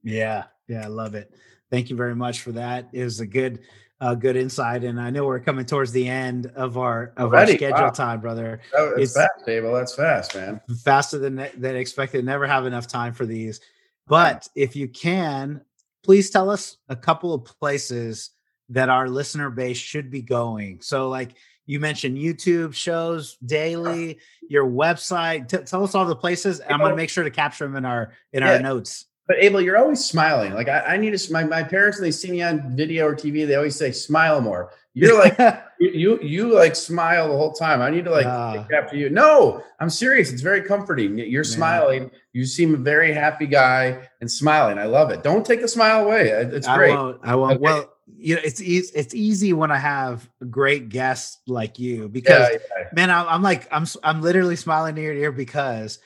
Yeah. 0.02 0.44
Yeah. 0.66 0.84
I 0.84 0.88
love 0.88 1.14
it. 1.14 1.32
Thank 1.70 1.90
you 1.90 1.96
very 1.96 2.16
much 2.16 2.40
for 2.40 2.50
that. 2.52 2.88
It 2.92 3.04
was 3.04 3.20
a 3.20 3.26
good, 3.26 3.60
uh, 4.00 4.14
good 4.14 4.36
insight. 4.36 4.84
And 4.84 5.00
I 5.00 5.10
know 5.10 5.24
we're 5.24 5.40
coming 5.40 5.64
towards 5.64 5.92
the 5.92 6.08
end 6.08 6.46
of 6.54 6.78
our, 6.78 7.12
of 7.16 7.32
Already? 7.32 7.52
our 7.52 7.58
schedule 7.58 7.86
wow. 7.86 7.90
time, 7.90 8.20
brother. 8.20 8.60
Oh, 8.76 8.94
it's, 8.96 9.14
fast, 9.14 9.30
Dave. 9.46 9.62
that's 9.64 9.94
fast, 9.94 10.34
man. 10.34 10.60
Faster 10.84 11.18
than, 11.18 11.48
than 11.56 11.76
expected. 11.76 12.24
Never 12.24 12.46
have 12.46 12.66
enough 12.66 12.86
time 12.86 13.12
for 13.12 13.26
these. 13.26 13.60
But 14.06 14.48
if 14.54 14.74
you 14.74 14.88
can, 14.88 15.60
please 16.02 16.30
tell 16.30 16.50
us 16.50 16.78
a 16.88 16.96
couple 16.96 17.34
of 17.34 17.44
places 17.44 18.30
that 18.70 18.88
our 18.88 19.08
listener 19.08 19.50
base 19.50 19.76
should 19.76 20.10
be 20.10 20.22
going. 20.22 20.80
So 20.80 21.08
like, 21.08 21.32
you 21.66 21.78
mentioned 21.78 22.18
YouTube 22.18 22.74
shows 22.74 23.36
daily, 23.46 24.18
your 24.48 24.66
website. 24.66 25.46
T- 25.46 25.58
tell 25.58 25.84
us 25.84 25.94
all 25.94 26.04
the 26.04 26.16
places. 26.16 26.60
I'm 26.68 26.78
going 26.80 26.90
to 26.90 26.96
make 26.96 27.10
sure 27.10 27.22
to 27.22 27.30
capture 27.30 27.64
them 27.64 27.76
in 27.76 27.84
our 27.84 28.12
in 28.32 28.42
yeah. 28.42 28.54
our 28.54 28.58
notes. 28.58 29.06
But 29.26 29.36
Abel, 29.38 29.60
you're 29.60 29.78
always 29.78 30.04
smiling. 30.04 30.54
Like 30.54 30.68
I, 30.68 30.80
I 30.80 30.96
need 30.96 31.16
to. 31.16 31.32
My, 31.32 31.44
my 31.44 31.62
parents, 31.62 31.98
when 31.98 32.04
they 32.04 32.10
see 32.10 32.30
me 32.30 32.42
on 32.42 32.76
video 32.76 33.06
or 33.06 33.14
TV, 33.14 33.46
they 33.46 33.54
always 33.54 33.76
say, 33.76 33.92
"Smile 33.92 34.40
more." 34.40 34.72
You're 34.92 35.16
like 35.16 35.38
you, 35.80 35.90
you, 35.90 36.20
you 36.20 36.54
like 36.54 36.74
smile 36.74 37.28
the 37.28 37.36
whole 37.36 37.52
time. 37.52 37.80
I 37.80 37.90
need 37.90 38.04
to 38.06 38.10
like 38.10 38.26
uh, 38.26 38.64
after 38.74 38.96
you. 38.96 39.08
No, 39.08 39.62
I'm 39.78 39.90
serious. 39.90 40.32
It's 40.32 40.42
very 40.42 40.62
comforting. 40.62 41.16
You're 41.18 41.44
man. 41.44 41.44
smiling. 41.44 42.10
You 42.32 42.44
seem 42.44 42.74
a 42.74 42.78
very 42.78 43.12
happy 43.12 43.46
guy 43.46 44.08
and 44.20 44.30
smiling. 44.30 44.78
I 44.78 44.86
love 44.86 45.10
it. 45.10 45.22
Don't 45.22 45.46
take 45.46 45.60
the 45.60 45.68
smile 45.68 46.04
away. 46.04 46.28
It's 46.28 46.66
great. 46.66 46.92
I 46.92 46.96
won't. 46.96 47.20
I 47.22 47.34
won't. 47.36 47.52
Okay. 47.52 47.62
Well, 47.62 47.92
you 48.18 48.34
know 48.34 48.40
it's 48.44 48.60
easy 48.60 48.90
it's 48.94 49.14
easy 49.14 49.52
when 49.52 49.70
i 49.70 49.78
have 49.78 50.28
great 50.50 50.88
guests 50.88 51.38
like 51.46 51.78
you 51.78 52.08
because 52.08 52.50
yeah, 52.52 52.58
yeah. 52.78 52.88
man 52.92 53.10
I'm, 53.10 53.26
I'm, 53.28 53.42
like 53.42 53.68
i'm 53.72 53.86
i'm 54.02 54.20
literally 54.20 54.56
smiling 54.56 54.98
ear 54.98 55.14
to 55.14 55.20
ear 55.20 55.32
because 55.32 56.00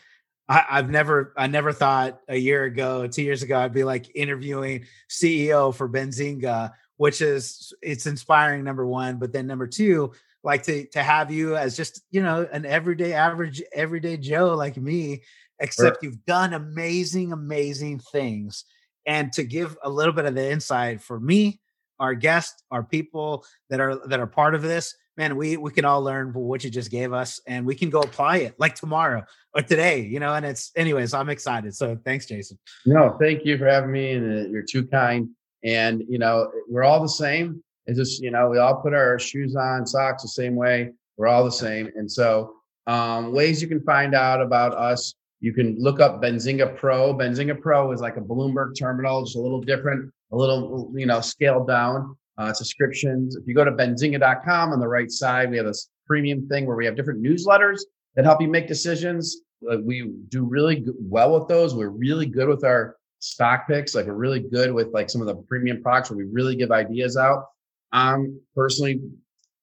I, 0.48 0.64
i've 0.70 0.90
never 0.90 1.32
i 1.36 1.46
never 1.46 1.72
thought 1.72 2.20
a 2.28 2.36
year 2.36 2.64
ago 2.64 3.06
two 3.06 3.22
years 3.22 3.42
ago 3.42 3.58
i'd 3.58 3.72
be 3.72 3.84
like 3.84 4.14
interviewing 4.14 4.84
ceo 5.08 5.74
for 5.74 5.88
benzinga 5.88 6.72
which 6.96 7.20
is 7.20 7.72
it's 7.82 8.06
inspiring 8.06 8.64
number 8.64 8.86
one 8.86 9.18
but 9.18 9.32
then 9.32 9.46
number 9.46 9.66
two 9.66 10.12
like 10.42 10.62
to 10.64 10.86
to 10.88 11.02
have 11.02 11.30
you 11.30 11.56
as 11.56 11.76
just 11.76 12.02
you 12.10 12.22
know 12.22 12.46
an 12.52 12.66
everyday 12.66 13.12
average 13.12 13.62
everyday 13.72 14.16
joe 14.16 14.54
like 14.54 14.76
me 14.76 15.22
except 15.60 15.96
sure. 15.96 16.10
you've 16.10 16.24
done 16.26 16.52
amazing 16.52 17.32
amazing 17.32 17.98
things 17.98 18.64
and 19.06 19.32
to 19.32 19.44
give 19.44 19.76
a 19.82 19.90
little 19.90 20.12
bit 20.12 20.24
of 20.24 20.34
the 20.34 20.50
insight 20.50 21.00
for 21.00 21.18
me 21.18 21.60
our 21.98 22.14
guests, 22.14 22.62
our 22.70 22.82
people 22.82 23.44
that 23.70 23.80
are 23.80 23.96
that 24.08 24.20
are 24.20 24.26
part 24.26 24.54
of 24.54 24.62
this, 24.62 24.94
man, 25.16 25.36
we 25.36 25.56
we 25.56 25.70
can 25.70 25.84
all 25.84 26.02
learn 26.02 26.32
from 26.32 26.42
what 26.42 26.64
you 26.64 26.70
just 26.70 26.90
gave 26.90 27.12
us, 27.12 27.40
and 27.46 27.66
we 27.66 27.74
can 27.74 27.90
go 27.90 28.00
apply 28.00 28.38
it 28.38 28.54
like 28.58 28.74
tomorrow 28.74 29.24
or 29.54 29.62
today, 29.62 30.00
you 30.00 30.20
know. 30.20 30.34
And 30.34 30.44
it's 30.44 30.72
anyways, 30.76 31.14
I'm 31.14 31.28
excited. 31.28 31.74
So 31.74 31.98
thanks, 32.04 32.26
Jason. 32.26 32.58
No, 32.86 33.16
thank 33.20 33.44
you 33.44 33.58
for 33.58 33.66
having 33.66 33.92
me, 33.92 34.12
and 34.12 34.46
uh, 34.46 34.50
you're 34.50 34.62
too 34.62 34.86
kind. 34.86 35.28
And 35.64 36.02
you 36.08 36.18
know, 36.18 36.50
we're 36.68 36.84
all 36.84 37.00
the 37.00 37.08
same. 37.08 37.62
It's 37.86 37.98
just 37.98 38.22
you 38.22 38.30
know, 38.30 38.48
we 38.48 38.58
all 38.58 38.76
put 38.76 38.94
our 38.94 39.18
shoes 39.18 39.56
on, 39.56 39.86
socks 39.86 40.22
the 40.22 40.28
same 40.28 40.54
way. 40.56 40.90
We're 41.16 41.28
all 41.28 41.44
the 41.44 41.52
same, 41.52 41.90
and 41.96 42.10
so 42.10 42.54
um, 42.86 43.32
ways 43.32 43.62
you 43.62 43.68
can 43.68 43.82
find 43.82 44.14
out 44.14 44.40
about 44.40 44.74
us. 44.74 45.14
You 45.40 45.52
can 45.52 45.76
look 45.78 46.00
up 46.00 46.22
Benzinga 46.22 46.76
Pro. 46.76 47.12
Benzinga 47.12 47.60
Pro 47.60 47.92
is 47.92 48.00
like 48.00 48.16
a 48.16 48.20
Bloomberg 48.20 48.78
terminal, 48.78 49.24
just 49.24 49.36
a 49.36 49.40
little 49.40 49.60
different 49.60 50.10
a 50.34 50.36
little, 50.36 50.92
you 50.94 51.06
know, 51.06 51.20
scaled 51.20 51.68
down 51.68 52.16
uh, 52.38 52.52
subscriptions. 52.52 53.36
If 53.36 53.46
you 53.46 53.54
go 53.54 53.64
to 53.64 53.70
benzinga.com 53.70 54.72
on 54.72 54.80
the 54.80 54.88
right 54.88 55.10
side, 55.10 55.50
we 55.50 55.56
have 55.56 55.66
this 55.66 55.88
premium 56.06 56.48
thing 56.48 56.66
where 56.66 56.76
we 56.76 56.84
have 56.86 56.96
different 56.96 57.22
newsletters 57.22 57.80
that 58.16 58.24
help 58.24 58.40
you 58.42 58.48
make 58.48 58.66
decisions. 58.68 59.38
Uh, 59.70 59.78
we 59.82 60.12
do 60.28 60.44
really 60.44 60.76
good, 60.80 60.94
well 60.98 61.38
with 61.38 61.48
those. 61.48 61.74
We're 61.74 61.88
really 61.88 62.26
good 62.26 62.48
with 62.48 62.64
our 62.64 62.96
stock 63.20 63.66
picks. 63.66 63.94
Like 63.94 64.06
we're 64.06 64.14
really 64.14 64.40
good 64.40 64.72
with 64.72 64.88
like 64.92 65.08
some 65.08 65.20
of 65.20 65.26
the 65.26 65.36
premium 65.36 65.82
products 65.82 66.10
where 66.10 66.18
we 66.18 66.24
really 66.24 66.56
give 66.56 66.70
ideas 66.70 67.16
out. 67.16 67.46
I'm 67.92 68.40
personally 68.54 69.00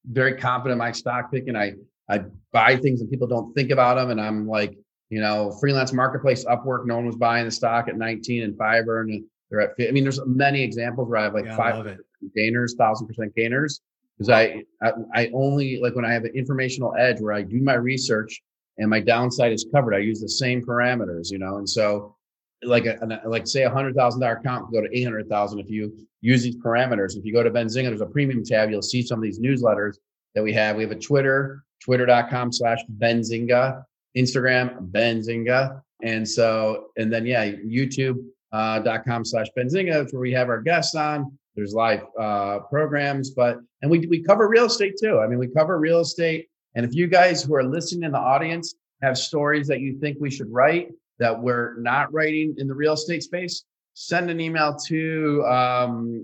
very 0.05 0.35
confident 0.35 0.73
in 0.73 0.77
my 0.79 0.91
stock 0.91 1.31
pick 1.31 1.47
and 1.47 1.57
I, 1.57 1.73
I 2.09 2.23
buy 2.51 2.75
things 2.75 3.01
and 3.01 3.09
people 3.09 3.27
don't 3.27 3.53
think 3.53 3.69
about 3.71 3.95
them. 3.95 4.09
And 4.09 4.19
I'm 4.19 4.47
like, 4.47 4.77
you 5.09 5.21
know, 5.21 5.51
freelance 5.59 5.93
marketplace, 5.93 6.45
Upwork, 6.45 6.85
no 6.85 6.95
one 6.95 7.05
was 7.05 7.17
buying 7.17 7.45
the 7.45 7.51
stock 7.51 7.87
at 7.87 7.97
19 7.97 8.43
and 8.43 8.53
Fiverr 8.53 9.01
and 9.01 9.23
they're 9.49 9.61
at, 9.61 9.71
I 9.79 9.91
mean, 9.91 10.03
there's 10.03 10.19
many 10.25 10.61
examples 10.63 11.09
where 11.09 11.19
I 11.19 11.23
have 11.23 11.33
like 11.33 11.45
yeah, 11.45 11.57
five 11.57 11.97
gainers, 12.35 12.75
thousand 12.75 13.07
percent 13.07 13.35
gainers. 13.35 13.81
Because 14.17 14.29
I, 14.29 14.63
I, 14.81 14.91
I 15.13 15.31
only 15.33 15.79
like 15.81 15.95
when 15.95 16.05
I 16.05 16.13
have 16.13 16.23
an 16.23 16.31
informational 16.35 16.95
edge 16.97 17.19
where 17.19 17.33
I 17.33 17.41
do 17.41 17.61
my 17.61 17.73
research 17.73 18.41
and 18.77 18.89
my 18.89 18.99
downside 18.99 19.51
is 19.51 19.65
covered. 19.73 19.93
I 19.93 19.99
use 19.99 20.21
the 20.21 20.29
same 20.29 20.63
parameters, 20.63 21.31
you 21.31 21.39
know, 21.39 21.57
and 21.57 21.69
so 21.69 22.15
like 22.63 22.85
a, 22.85 23.21
like 23.25 23.47
say 23.47 23.63
a 23.63 23.69
hundred 23.69 23.95
thousand 23.95 24.21
dollar 24.21 24.35
account 24.35 24.65
can 24.65 24.81
go 24.81 24.87
to 24.87 24.97
eight 24.97 25.03
hundred 25.03 25.27
thousand 25.27 25.59
if 25.59 25.69
you 25.69 25.95
use 26.21 26.43
these 26.43 26.57
parameters. 26.57 27.17
If 27.17 27.25
you 27.25 27.33
go 27.33 27.43
to 27.43 27.49
Benzinga, 27.49 27.87
there's 27.87 28.01
a 28.01 28.05
premium 28.05 28.43
tab. 28.43 28.69
You'll 28.69 28.81
see 28.81 29.01
some 29.01 29.19
of 29.19 29.23
these 29.23 29.39
newsletters 29.39 29.95
that 30.35 30.43
we 30.43 30.53
have. 30.53 30.75
We 30.75 30.83
have 30.83 30.91
a 30.91 30.99
Twitter, 30.99 31.63
twitter.com 31.83 32.51
slash 32.51 32.79
Benzinga, 32.99 33.83
Instagram, 34.15 34.91
Benzinga. 34.91 35.81
And 36.03 36.27
so, 36.27 36.87
and 36.97 37.11
then 37.11 37.25
yeah, 37.25 37.49
YouTube, 37.49 38.23
uh, 38.51 38.79
dot 38.79 39.05
com 39.05 39.25
slash 39.25 39.47
Benzinga, 39.57 40.11
where 40.11 40.21
we 40.21 40.31
have 40.31 40.49
our 40.49 40.61
guests 40.61 40.95
on. 40.95 41.37
There's 41.55 41.73
live 41.73 42.03
uh, 42.19 42.59
programs, 42.69 43.31
but 43.31 43.57
and 43.81 43.91
we 43.91 44.05
we 44.07 44.23
cover 44.23 44.47
real 44.47 44.65
estate 44.65 44.95
too. 45.01 45.19
I 45.19 45.27
mean, 45.27 45.37
we 45.37 45.47
cover 45.47 45.79
real 45.79 45.99
estate. 45.99 46.47
And 46.75 46.85
if 46.85 46.93
you 46.93 47.07
guys 47.07 47.43
who 47.43 47.55
are 47.55 47.63
listening 47.63 48.03
in 48.03 48.11
the 48.11 48.19
audience 48.19 48.75
have 49.01 49.17
stories 49.17 49.67
that 49.67 49.81
you 49.81 49.99
think 49.99 50.17
we 50.19 50.31
should 50.31 50.51
write 50.51 50.89
that 51.19 51.39
we're 51.39 51.75
not 51.79 52.11
writing 52.13 52.55
in 52.57 52.67
the 52.67 52.73
real 52.73 52.93
estate 52.93 53.23
space, 53.23 53.63
send 53.93 54.29
an 54.29 54.39
email 54.39 54.75
to 54.87 55.43
um, 55.45 56.23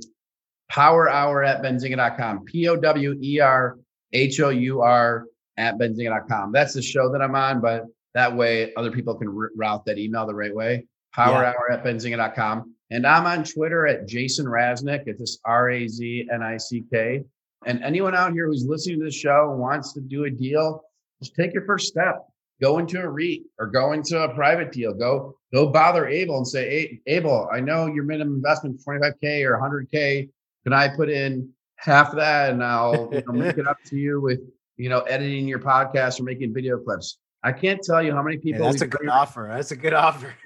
power 0.69 1.09
hour 1.09 1.43
at 1.43 1.61
benzinga.com. 1.61 2.45
P 2.45 2.67
O 2.67 2.75
W 2.75 3.17
E 3.21 3.39
R 3.39 3.77
H 4.13 4.39
O 4.39 4.49
U 4.49 4.81
R 4.81 5.25
at 5.57 5.77
benzinga.com. 5.77 6.51
That's 6.51 6.73
the 6.73 6.81
show 6.81 7.11
that 7.11 7.21
I'm 7.21 7.35
on, 7.35 7.61
but 7.61 7.85
that 8.13 8.35
way 8.35 8.73
other 8.75 8.91
people 8.91 9.15
can 9.15 9.29
route 9.29 9.85
that 9.85 9.97
email 9.97 10.25
the 10.25 10.33
right 10.33 10.55
way 10.55 10.85
power 11.13 11.41
yeah. 11.41 11.49
hour 11.49 11.71
at 11.71 11.83
benzinga.com. 11.83 12.73
And 12.89 13.05
I'm 13.05 13.25
on 13.25 13.43
Twitter 13.43 13.85
at 13.85 14.07
Jason 14.07 14.45
Raznick. 14.45 15.03
It's 15.07 15.19
just 15.19 15.39
R 15.43 15.69
A 15.69 15.87
Z 15.87 16.27
N 16.31 16.41
I 16.41 16.57
C 16.57 16.83
K. 16.91 17.23
And 17.65 17.83
anyone 17.83 18.15
out 18.15 18.33
here 18.33 18.47
who's 18.47 18.65
listening 18.65 18.99
to 18.99 19.05
the 19.05 19.11
show 19.11 19.55
wants 19.57 19.93
to 19.93 20.01
do 20.01 20.25
a 20.25 20.29
deal, 20.29 20.83
just 21.19 21.35
take 21.35 21.53
your 21.53 21.65
first 21.65 21.87
step. 21.87 22.25
Go 22.61 22.79
into 22.79 22.99
a 22.99 23.07
REIT 23.07 23.41
or 23.59 23.67
go 23.67 23.93
into 23.93 24.19
a 24.19 24.33
private 24.33 24.71
deal. 24.71 24.93
Go 24.93 25.35
go 25.53 25.67
bother 25.67 26.07
Abel 26.07 26.37
and 26.37 26.47
say, 26.47 26.69
hey, 26.69 27.01
Abel, 27.07 27.47
I 27.51 27.59
know 27.59 27.85
your 27.87 28.03
minimum 28.03 28.35
investment 28.35 28.75
is 28.75 28.85
25K 28.85 29.43
or 29.43 29.59
100K. 29.59 30.29
Can 30.63 30.73
I 30.73 30.87
put 30.87 31.09
in 31.09 31.49
half 31.77 32.09
of 32.09 32.15
that 32.15 32.49
and 32.51 32.63
I'll 32.63 33.09
you 33.11 33.21
know, 33.25 33.33
make 33.33 33.57
it 33.57 33.67
up 33.67 33.77
to 33.85 33.95
you 33.95 34.19
with, 34.19 34.39
you 34.77 34.89
know, 34.89 35.01
editing 35.01 35.47
your 35.47 35.59
podcast 35.59 36.19
or 36.19 36.23
making 36.23 36.53
video 36.53 36.79
clips. 36.79 37.19
I 37.43 37.51
can't 37.51 37.81
tell 37.81 38.01
you 38.01 38.11
how 38.11 38.23
many 38.23 38.37
people. 38.37 38.65
that's 38.65 38.81
a 38.81 38.87
good 38.87 39.07
offer. 39.07 39.49
That's 39.53 39.71
a 39.71 39.75
good 39.75 39.93
offer. 39.93 40.33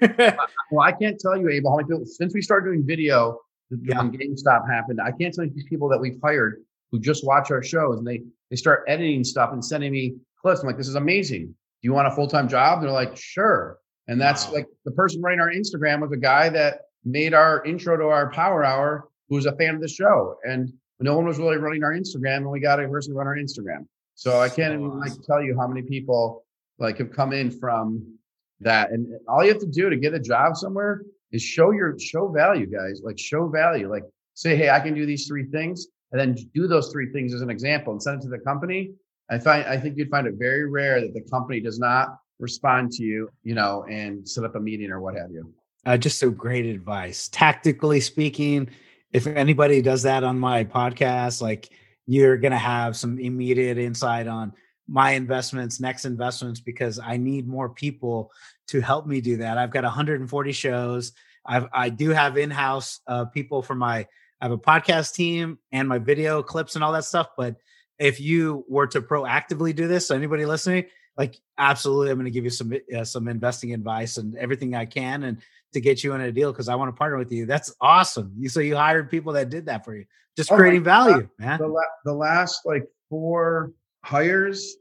well, 0.70 0.86
I 0.86 0.92
can't 0.92 1.18
tell 1.18 1.36
you, 1.38 1.48
Abel, 1.48 1.70
how 1.70 1.76
many 1.78 1.88
people 1.88 2.04
since 2.04 2.34
we 2.34 2.42
started 2.42 2.66
doing 2.66 2.86
video 2.86 3.38
yeah. 3.80 3.98
when 3.98 4.12
GameStop 4.12 4.68
happened. 4.70 5.00
I 5.02 5.10
can't 5.12 5.34
tell 5.34 5.44
you 5.44 5.50
these 5.54 5.64
people 5.64 5.88
that 5.88 5.98
we've 5.98 6.18
hired 6.22 6.62
who 6.92 7.00
just 7.00 7.26
watch 7.26 7.50
our 7.50 7.62
shows 7.62 7.98
and 7.98 8.06
they 8.06 8.22
they 8.50 8.56
start 8.56 8.84
editing 8.86 9.24
stuff 9.24 9.52
and 9.52 9.64
sending 9.64 9.90
me 9.90 10.14
clips. 10.40 10.60
I'm 10.60 10.66
like, 10.66 10.76
this 10.76 10.88
is 10.88 10.94
amazing. 10.94 11.46
Do 11.46 11.54
you 11.88 11.92
want 11.92 12.06
a 12.06 12.10
full 12.12 12.28
time 12.28 12.48
job? 12.48 12.78
And 12.78 12.86
they're 12.86 12.92
like, 12.92 13.16
sure. 13.16 13.78
And 14.06 14.20
that's 14.20 14.46
wow. 14.46 14.54
like 14.54 14.66
the 14.84 14.90
person 14.92 15.22
running 15.22 15.40
our 15.40 15.50
Instagram 15.50 16.02
was 16.02 16.12
a 16.12 16.16
guy 16.16 16.50
that 16.50 16.82
made 17.04 17.34
our 17.34 17.64
intro 17.64 17.96
to 17.96 18.04
our 18.04 18.30
Power 18.30 18.62
Hour, 18.64 19.08
who 19.28 19.36
was 19.36 19.46
a 19.46 19.56
fan 19.56 19.74
of 19.74 19.80
the 19.80 19.88
show. 19.88 20.36
And 20.44 20.72
no 21.00 21.16
one 21.16 21.26
was 21.26 21.38
really 21.38 21.56
running 21.56 21.82
our 21.82 21.92
Instagram, 21.92 22.38
and 22.38 22.50
we 22.50 22.60
got 22.60 22.78
a 22.78 22.86
person 22.86 23.12
to 23.12 23.18
run 23.18 23.26
our 23.26 23.36
Instagram. 23.36 23.86
So 24.14 24.40
I 24.40 24.48
can't 24.48 24.74
even 24.74 25.00
like 25.00 25.12
tell 25.26 25.42
you 25.42 25.56
how 25.58 25.66
many 25.66 25.82
people 25.82 26.44
like 26.78 26.98
have 26.98 27.10
come 27.10 27.32
in 27.32 27.50
from 27.50 28.18
that. 28.60 28.90
And 28.92 29.08
all 29.26 29.42
you 29.42 29.50
have 29.50 29.60
to 29.60 29.66
do 29.66 29.90
to 29.90 29.96
get 29.96 30.14
a 30.14 30.20
job 30.20 30.56
somewhere 30.56 31.02
is 31.32 31.42
show 31.42 31.70
your 31.72 31.98
show 31.98 32.28
value, 32.28 32.66
guys. 32.66 33.00
Like 33.02 33.18
show 33.18 33.48
value. 33.48 33.90
Like 33.90 34.04
say, 34.34 34.56
hey, 34.56 34.70
I 34.70 34.80
can 34.80 34.94
do 34.94 35.06
these 35.06 35.26
three 35.26 35.44
things, 35.46 35.88
and 36.12 36.20
then 36.20 36.36
do 36.54 36.66
those 36.66 36.92
three 36.92 37.10
things 37.12 37.34
as 37.34 37.40
an 37.40 37.50
example 37.50 37.92
and 37.92 38.02
send 38.02 38.20
it 38.20 38.24
to 38.24 38.28
the 38.28 38.38
company. 38.38 38.92
I 39.30 39.38
find 39.38 39.64
I 39.66 39.78
think 39.78 39.96
you'd 39.96 40.10
find 40.10 40.26
it 40.26 40.34
very 40.38 40.68
rare 40.68 41.00
that 41.00 41.14
the 41.14 41.22
company 41.22 41.60
does 41.60 41.78
not 41.78 42.18
respond 42.38 42.92
to 42.92 43.02
you, 43.02 43.30
you 43.42 43.54
know, 43.54 43.84
and 43.90 44.28
set 44.28 44.44
up 44.44 44.54
a 44.56 44.60
meeting 44.60 44.90
or 44.90 45.00
what 45.00 45.16
have 45.16 45.30
you. 45.30 45.52
Uh, 45.84 45.96
just 45.96 46.18
so 46.18 46.30
great 46.30 46.66
advice. 46.66 47.28
Tactically 47.28 48.00
speaking, 48.00 48.68
if 49.12 49.26
anybody 49.26 49.82
does 49.82 50.02
that 50.02 50.22
on 50.22 50.38
my 50.38 50.64
podcast, 50.64 51.42
like 51.42 51.70
you're 52.06 52.36
going 52.36 52.52
to 52.52 52.58
have 52.58 52.96
some 52.96 53.18
immediate 53.18 53.78
insight 53.78 54.26
on 54.26 54.52
my 54.88 55.12
investments, 55.12 55.80
next 55.80 56.04
investments, 56.04 56.60
because 56.60 56.98
I 56.98 57.16
need 57.16 57.48
more 57.48 57.68
people 57.68 58.30
to 58.68 58.80
help 58.80 59.06
me 59.06 59.20
do 59.20 59.38
that. 59.38 59.58
I've 59.58 59.70
got 59.70 59.84
140 59.84 60.52
shows. 60.52 61.12
I've, 61.46 61.66
I 61.72 61.88
do 61.88 62.10
have 62.10 62.36
in-house 62.36 63.00
uh, 63.06 63.24
people 63.26 63.62
for 63.62 63.74
my, 63.74 64.06
I 64.42 64.46
have 64.46 64.52
a 64.52 64.58
podcast 64.58 65.14
team 65.14 65.60
and 65.70 65.88
my 65.88 65.98
video 65.98 66.42
clips 66.42 66.74
and 66.74 66.82
all 66.82 66.90
that 66.92 67.04
stuff. 67.04 67.28
But 67.36 67.56
if 68.00 68.20
you 68.20 68.64
were 68.68 68.88
to 68.88 69.00
proactively 69.00 69.74
do 69.74 69.86
this, 69.86 70.08
so 70.08 70.16
anybody 70.16 70.44
listening, 70.44 70.86
like 71.16 71.38
absolutely, 71.58 72.10
I'm 72.10 72.16
going 72.16 72.24
to 72.24 72.32
give 72.32 72.42
you 72.42 72.50
some 72.50 72.74
uh, 72.94 73.04
some 73.04 73.28
investing 73.28 73.72
advice 73.72 74.16
and 74.16 74.36
everything 74.36 74.74
I 74.74 74.84
can, 74.84 75.22
and 75.22 75.38
to 75.74 75.80
get 75.80 76.02
you 76.02 76.12
in 76.14 76.20
a 76.20 76.32
deal 76.32 76.50
because 76.50 76.68
I 76.68 76.74
want 76.74 76.88
to 76.88 76.98
partner 76.98 77.18
with 77.18 77.30
you. 77.30 77.46
That's 77.46 77.72
awesome. 77.80 78.32
You 78.36 78.48
so 78.48 78.58
you 78.58 78.74
hired 78.74 79.08
people 79.08 79.32
that 79.34 79.48
did 79.48 79.66
that 79.66 79.84
for 79.84 79.94
you, 79.94 80.06
just 80.36 80.50
oh 80.50 80.56
creating 80.56 80.82
value, 80.82 81.28
man. 81.38 81.60
The, 81.60 81.68
la- 81.68 81.80
the 82.04 82.12
last 82.12 82.62
like 82.66 82.84
four 83.08 83.70
hires 84.04 84.76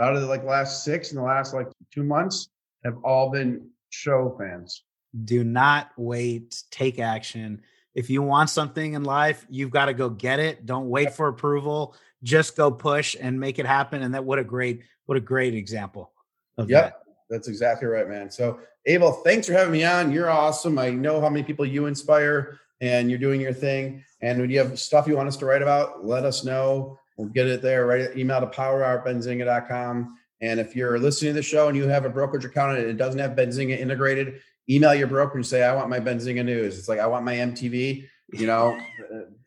out 0.00 0.16
of 0.16 0.22
the 0.22 0.26
like 0.26 0.42
last 0.44 0.84
six 0.84 1.12
in 1.12 1.18
the 1.18 1.22
last 1.22 1.52
like 1.52 1.66
two 1.92 2.02
months 2.02 2.48
have 2.82 2.96
all 3.04 3.30
been 3.30 3.68
show 3.90 4.34
fans. 4.38 4.84
Do 5.26 5.44
not 5.44 5.90
wait. 5.98 6.62
Take 6.70 6.98
action. 6.98 7.60
If 7.94 8.10
you 8.10 8.22
want 8.22 8.50
something 8.50 8.94
in 8.94 9.04
life, 9.04 9.44
you've 9.50 9.70
got 9.70 9.86
to 9.86 9.94
go 9.94 10.08
get 10.08 10.40
it. 10.40 10.64
Don't 10.64 10.88
wait 10.88 11.14
for 11.14 11.28
approval. 11.28 11.94
Just 12.22 12.56
go 12.56 12.70
push 12.70 13.16
and 13.20 13.38
make 13.38 13.58
it 13.58 13.66
happen. 13.66 14.02
And 14.02 14.14
that 14.14 14.24
what 14.24 14.38
a 14.38 14.44
great, 14.44 14.82
what 15.06 15.18
a 15.18 15.20
great 15.20 15.54
example 15.54 16.10
of 16.56 16.70
yep. 16.70 16.84
that. 16.84 17.02
That's 17.28 17.48
exactly 17.48 17.88
right, 17.88 18.08
man. 18.08 18.30
So 18.30 18.60
Abel, 18.86 19.12
thanks 19.12 19.46
for 19.46 19.52
having 19.52 19.72
me 19.72 19.84
on. 19.84 20.12
You're 20.12 20.30
awesome. 20.30 20.78
I 20.78 20.90
know 20.90 21.20
how 21.20 21.28
many 21.28 21.42
people 21.42 21.64
you 21.64 21.86
inspire 21.86 22.58
and 22.80 23.08
you're 23.08 23.18
doing 23.18 23.40
your 23.40 23.52
thing. 23.52 24.04
And 24.20 24.40
when 24.40 24.50
you 24.50 24.58
have 24.58 24.78
stuff 24.78 25.06
you 25.06 25.16
want 25.16 25.28
us 25.28 25.36
to 25.38 25.46
write 25.46 25.62
about, 25.62 26.04
let 26.04 26.24
us 26.24 26.44
know. 26.44 26.98
We'll 27.16 27.28
get 27.28 27.46
it 27.46 27.62
there. 27.62 27.86
Write 27.86 28.16
email 28.16 28.40
to 28.40 28.46
powerhourbenzinga.com. 28.46 30.18
And 30.40 30.58
if 30.58 30.74
you're 30.74 30.98
listening 30.98 31.30
to 31.30 31.34
the 31.34 31.42
show 31.42 31.68
and 31.68 31.76
you 31.76 31.86
have 31.86 32.04
a 32.04 32.10
brokerage 32.10 32.44
account 32.44 32.78
and 32.78 32.88
it 32.88 32.96
doesn't 32.96 33.20
have 33.20 33.32
Benzinga 33.32 33.78
integrated, 33.78 34.40
email 34.68 34.94
your 34.94 35.06
broker 35.06 35.36
and 35.36 35.46
say, 35.46 35.62
I 35.62 35.74
want 35.74 35.88
my 35.88 36.00
Benzinga 36.00 36.44
news. 36.44 36.78
It's 36.78 36.88
like, 36.88 37.00
I 37.00 37.06
want 37.06 37.24
my 37.24 37.34
MTV, 37.34 38.06
you 38.32 38.46
know, 38.46 38.78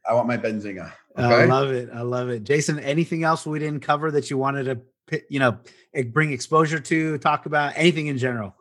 I 0.07 0.13
want 0.13 0.27
my 0.27 0.37
Benzinga. 0.37 0.91
Okay? 1.17 1.43
I 1.43 1.45
love 1.45 1.71
it. 1.71 1.89
I 1.93 2.01
love 2.01 2.29
it. 2.29 2.43
Jason, 2.43 2.79
anything 2.79 3.23
else 3.23 3.45
we 3.45 3.59
didn't 3.59 3.81
cover 3.81 4.11
that 4.11 4.29
you 4.29 4.37
wanted 4.37 4.83
to, 5.09 5.21
you 5.29 5.39
know, 5.39 5.57
bring 6.11 6.31
exposure 6.31 6.79
to, 6.79 7.17
talk 7.19 7.45
about 7.45 7.73
anything 7.75 8.07
in 8.07 8.17
general? 8.17 8.55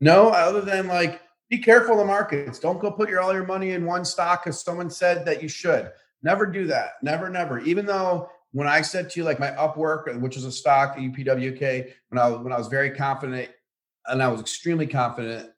No, 0.00 0.28
other 0.28 0.60
than 0.60 0.86
like, 0.88 1.20
be 1.50 1.58
careful 1.58 1.92
in 1.92 1.98
the 1.98 2.04
markets. 2.04 2.58
Don't 2.58 2.80
go 2.80 2.90
put 2.90 3.08
your 3.08 3.20
all 3.20 3.34
your 3.34 3.46
money 3.46 3.72
in 3.72 3.84
one 3.84 4.04
stock 4.04 4.44
because 4.44 4.62
someone 4.62 4.90
said 4.90 5.26
that 5.26 5.42
you 5.42 5.48
should. 5.48 5.90
Never 6.22 6.46
do 6.46 6.66
that. 6.68 6.92
Never, 7.02 7.28
never. 7.28 7.60
Even 7.60 7.84
though 7.84 8.30
when 8.52 8.66
I 8.66 8.80
said 8.80 9.10
to 9.10 9.20
you, 9.20 9.24
like 9.24 9.38
my 9.38 9.50
Upwork, 9.50 10.18
which 10.20 10.36
is 10.36 10.44
a 10.44 10.52
stock, 10.52 10.96
UPWK, 10.96 11.92
when 12.08 12.18
I 12.18 12.28
when 12.30 12.52
I 12.52 12.56
was 12.56 12.68
very 12.68 12.90
confident 12.90 13.50
and 14.06 14.22
I 14.22 14.28
was 14.28 14.40
extremely 14.40 14.86
confident, 14.86 15.50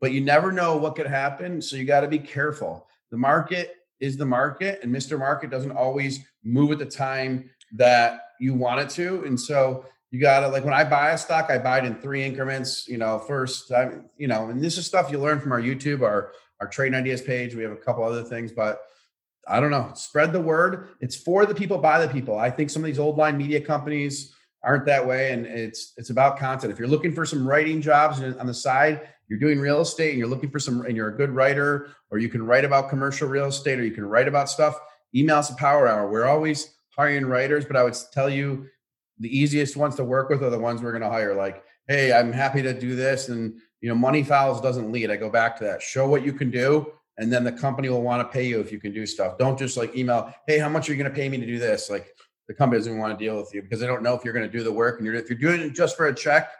but 0.00 0.12
you 0.12 0.20
never 0.20 0.52
know 0.52 0.76
what 0.76 0.96
could 0.96 1.06
happen. 1.06 1.60
So 1.60 1.76
you 1.76 1.84
got 1.84 2.00
to 2.00 2.08
be 2.08 2.18
careful. 2.18 2.86
The 3.10 3.16
market 3.16 3.74
is 4.00 4.16
the 4.16 4.26
market, 4.26 4.80
and 4.82 4.94
Mr. 4.94 5.18
Market 5.18 5.50
doesn't 5.50 5.72
always 5.72 6.20
move 6.44 6.72
at 6.72 6.78
the 6.78 6.86
time 6.86 7.50
that 7.72 8.20
you 8.40 8.54
want 8.54 8.80
it 8.80 8.90
to. 8.90 9.24
And 9.24 9.38
so 9.38 9.84
you 10.10 10.20
got 10.20 10.40
to 10.40 10.48
like 10.48 10.64
when 10.64 10.74
I 10.74 10.84
buy 10.84 11.10
a 11.10 11.18
stock, 11.18 11.50
I 11.50 11.58
buy 11.58 11.78
it 11.78 11.84
in 11.84 11.96
three 11.96 12.24
increments. 12.24 12.86
You 12.88 12.98
know, 12.98 13.18
first, 13.18 13.70
I, 13.72 13.90
you 14.16 14.28
know, 14.28 14.48
and 14.48 14.62
this 14.62 14.78
is 14.78 14.86
stuff 14.86 15.10
you 15.10 15.18
learn 15.18 15.40
from 15.40 15.52
our 15.52 15.60
YouTube, 15.60 16.02
our 16.02 16.32
our 16.60 16.68
trading 16.68 16.98
ideas 16.98 17.22
page. 17.22 17.54
We 17.54 17.62
have 17.62 17.72
a 17.72 17.76
couple 17.76 18.04
other 18.04 18.24
things, 18.24 18.52
but 18.52 18.80
I 19.46 19.60
don't 19.60 19.70
know. 19.70 19.90
Spread 19.94 20.32
the 20.32 20.40
word. 20.40 20.88
It's 21.00 21.16
for 21.16 21.46
the 21.46 21.54
people, 21.54 21.78
by 21.78 22.04
the 22.04 22.12
people. 22.12 22.38
I 22.38 22.50
think 22.50 22.70
some 22.70 22.82
of 22.82 22.86
these 22.86 22.98
old 22.98 23.16
line 23.16 23.36
media 23.36 23.60
companies 23.60 24.34
aren't 24.62 24.86
that 24.86 25.06
way, 25.06 25.32
and 25.32 25.46
it's 25.46 25.92
it's 25.96 26.10
about 26.10 26.38
content. 26.38 26.72
If 26.72 26.78
you're 26.78 26.88
looking 26.88 27.12
for 27.12 27.24
some 27.24 27.46
writing 27.46 27.80
jobs 27.80 28.20
on 28.20 28.46
the 28.46 28.54
side, 28.54 29.08
you're 29.28 29.38
doing 29.38 29.60
real 29.60 29.80
estate, 29.80 30.10
and 30.10 30.18
you're 30.18 30.28
looking 30.28 30.50
for 30.50 30.58
some, 30.58 30.82
and 30.82 30.96
you're 30.96 31.08
a 31.08 31.16
good 31.16 31.30
writer, 31.30 31.90
or 32.10 32.18
you 32.18 32.28
can 32.28 32.42
write 32.42 32.64
about 32.64 32.88
commercial 32.88 33.28
real 33.28 33.46
estate, 33.46 33.78
or 33.78 33.84
you 33.84 33.92
can 33.92 34.06
write 34.06 34.28
about 34.28 34.48
stuff. 34.48 34.78
Email 35.14 35.36
us 35.36 35.50
a 35.50 35.54
Power 35.54 35.86
Hour. 35.88 36.08
We're 36.08 36.26
always 36.26 36.74
hiring 36.96 37.26
writers, 37.26 37.64
but 37.64 37.76
I 37.76 37.84
would 37.84 37.96
tell 38.12 38.28
you 38.28 38.66
the 39.18 39.36
easiest 39.36 39.76
ones 39.76 39.96
to 39.96 40.04
work 40.04 40.28
with 40.28 40.42
are 40.42 40.50
the 40.50 40.58
ones 40.58 40.82
we're 40.82 40.92
going 40.92 41.02
to 41.02 41.10
hire. 41.10 41.34
Like, 41.34 41.62
hey, 41.86 42.12
I'm 42.12 42.32
happy 42.32 42.62
to 42.62 42.78
do 42.78 42.94
this, 42.94 43.28
and 43.28 43.58
you 43.80 43.88
know, 43.88 43.94
money 43.94 44.22
fouls 44.22 44.60
doesn't 44.60 44.90
lead. 44.90 45.10
I 45.10 45.16
go 45.16 45.30
back 45.30 45.56
to 45.58 45.64
that. 45.64 45.82
Show 45.82 46.08
what 46.08 46.24
you 46.24 46.32
can 46.32 46.50
do 46.50 46.92
and 47.18 47.32
then 47.32 47.44
the 47.44 47.52
company 47.52 47.88
will 47.88 48.02
want 48.02 48.26
to 48.26 48.32
pay 48.32 48.46
you 48.46 48.60
if 48.60 48.72
you 48.72 48.78
can 48.78 48.92
do 48.92 49.04
stuff. 49.04 49.36
Don't 49.38 49.58
just 49.58 49.76
like 49.76 49.94
email, 49.96 50.32
hey, 50.46 50.58
how 50.58 50.68
much 50.68 50.88
are 50.88 50.92
you 50.92 50.98
going 50.98 51.10
to 51.10 51.16
pay 51.16 51.28
me 51.28 51.36
to 51.36 51.46
do 51.46 51.58
this? 51.58 51.90
Like 51.90 52.14
the 52.46 52.54
company 52.54 52.78
doesn't 52.78 52.96
want 52.96 53.18
to 53.18 53.22
deal 53.22 53.36
with 53.36 53.52
you 53.52 53.60
because 53.60 53.80
they 53.80 53.86
don't 53.86 54.02
know 54.02 54.14
if 54.14 54.24
you're 54.24 54.32
going 54.32 54.48
to 54.48 54.56
do 54.56 54.64
the 54.64 54.72
work. 54.72 54.98
And 54.98 55.06
you're 55.06 55.16
if 55.16 55.28
you're 55.28 55.38
doing 55.38 55.60
it 55.60 55.74
just 55.74 55.96
for 55.96 56.06
a 56.06 56.14
check, 56.14 56.50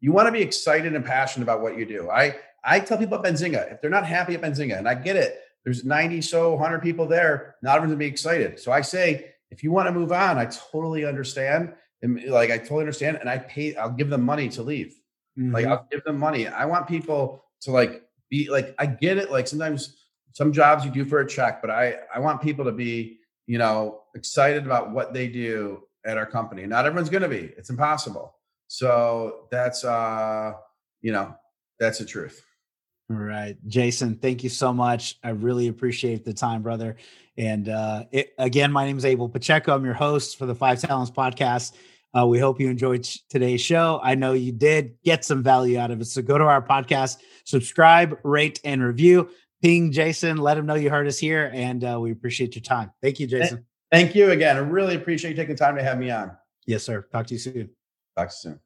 you 0.00 0.12
want 0.12 0.26
to 0.26 0.32
be 0.32 0.40
excited 0.40 0.94
and 0.94 1.04
passionate 1.04 1.44
about 1.44 1.62
what 1.62 1.78
you 1.78 1.86
do. 1.86 2.10
I 2.10 2.36
I 2.64 2.80
tell 2.80 2.98
people 2.98 3.18
at 3.18 3.24
Benzinga, 3.24 3.72
if 3.72 3.80
they're 3.80 3.90
not 3.90 4.06
happy 4.06 4.34
at 4.34 4.42
Benzinga, 4.42 4.76
and 4.76 4.88
I 4.88 4.94
get 4.94 5.16
it, 5.16 5.40
there's 5.64 5.84
90 5.84 6.20
so 6.20 6.52
100 6.54 6.80
people 6.80 7.06
there, 7.06 7.56
not 7.62 7.76
everyone's 7.76 7.92
gonna 7.92 7.98
be 7.98 8.06
excited. 8.06 8.58
So 8.58 8.72
I 8.72 8.80
say, 8.80 9.34
if 9.50 9.62
you 9.62 9.70
want 9.72 9.86
to 9.88 9.92
move 9.92 10.12
on, 10.12 10.38
I 10.38 10.46
totally 10.46 11.04
understand. 11.04 11.72
And 12.02 12.22
like 12.24 12.50
I 12.50 12.58
totally 12.58 12.82
understand, 12.82 13.18
and 13.20 13.28
I 13.28 13.38
pay, 13.38 13.74
I'll 13.76 13.90
give 13.90 14.10
them 14.10 14.22
money 14.22 14.48
to 14.50 14.62
leave. 14.62 14.94
Mm-hmm. 15.38 15.52
Like 15.52 15.66
I'll 15.66 15.86
give 15.90 16.04
them 16.04 16.18
money. 16.18 16.48
I 16.48 16.64
want 16.66 16.86
people 16.88 17.44
to 17.62 17.70
like 17.70 18.02
be 18.30 18.50
like, 18.50 18.74
I 18.78 18.86
get 18.86 19.18
it. 19.18 19.30
Like 19.30 19.48
sometimes 19.48 19.96
some 20.32 20.52
jobs 20.52 20.84
you 20.84 20.90
do 20.90 21.04
for 21.04 21.20
a 21.20 21.26
check, 21.26 21.60
but 21.62 21.70
I 21.70 21.96
I 22.14 22.18
want 22.18 22.42
people 22.42 22.64
to 22.64 22.72
be, 22.72 23.18
you 23.46 23.58
know, 23.58 24.02
excited 24.14 24.66
about 24.66 24.92
what 24.92 25.14
they 25.14 25.28
do 25.28 25.82
at 26.04 26.16
our 26.16 26.26
company. 26.26 26.66
Not 26.66 26.86
everyone's 26.86 27.10
going 27.10 27.22
to 27.22 27.28
be. 27.28 27.52
It's 27.56 27.70
impossible. 27.70 28.35
So 28.68 29.46
that's 29.50 29.84
uh, 29.84 30.52
you 31.02 31.12
know, 31.12 31.34
that's 31.78 31.98
the 31.98 32.04
truth. 32.04 32.42
All 33.10 33.16
right, 33.16 33.56
Jason, 33.68 34.16
thank 34.16 34.42
you 34.42 34.50
so 34.50 34.72
much. 34.72 35.18
I 35.22 35.30
really 35.30 35.68
appreciate 35.68 36.24
the 36.24 36.34
time, 36.34 36.62
brother. 36.62 36.96
And 37.38 37.68
uh, 37.68 38.04
it, 38.10 38.32
again, 38.38 38.72
my 38.72 38.84
name 38.84 38.98
is 38.98 39.04
Abel 39.04 39.28
Pacheco. 39.28 39.74
I'm 39.74 39.84
your 39.84 39.94
host 39.94 40.38
for 40.38 40.46
the 40.46 40.54
Five 40.54 40.80
Talents 40.80 41.10
podcast. 41.10 41.74
Uh, 42.18 42.26
we 42.26 42.38
hope 42.38 42.60
you 42.60 42.68
enjoyed 42.68 43.04
today's 43.28 43.60
show. 43.60 44.00
I 44.02 44.16
know 44.16 44.32
you 44.32 44.50
did 44.50 44.96
get 45.04 45.24
some 45.24 45.42
value 45.42 45.78
out 45.78 45.90
of 45.90 46.00
it. 46.00 46.06
So 46.06 46.22
go 46.22 46.38
to 46.38 46.44
our 46.44 46.62
podcast, 46.62 47.18
subscribe, 47.44 48.18
rate, 48.24 48.58
and 48.64 48.82
review 48.82 49.28
ping 49.62 49.92
Jason, 49.92 50.36
let 50.36 50.56
him 50.56 50.66
know 50.66 50.74
you 50.74 50.90
heard 50.90 51.06
us 51.06 51.18
here, 51.18 51.50
and 51.52 51.82
uh, 51.84 51.98
we 52.00 52.12
appreciate 52.12 52.54
your 52.54 52.62
time. 52.62 52.92
Thank 53.02 53.20
you, 53.20 53.26
Jason. 53.26 53.64
Thank 53.90 54.14
you 54.14 54.30
again. 54.30 54.56
I 54.56 54.60
really 54.60 54.96
appreciate 54.96 55.30
you 55.30 55.36
taking 55.36 55.56
time 55.56 55.76
to 55.76 55.82
have 55.82 55.98
me 55.98 56.10
on. 56.10 56.36
Yes, 56.66 56.82
sir. 56.82 57.06
Talk 57.12 57.26
to 57.28 57.34
you 57.34 57.40
soon. 57.40 57.70
You 58.18 58.26
soon. 58.30 58.60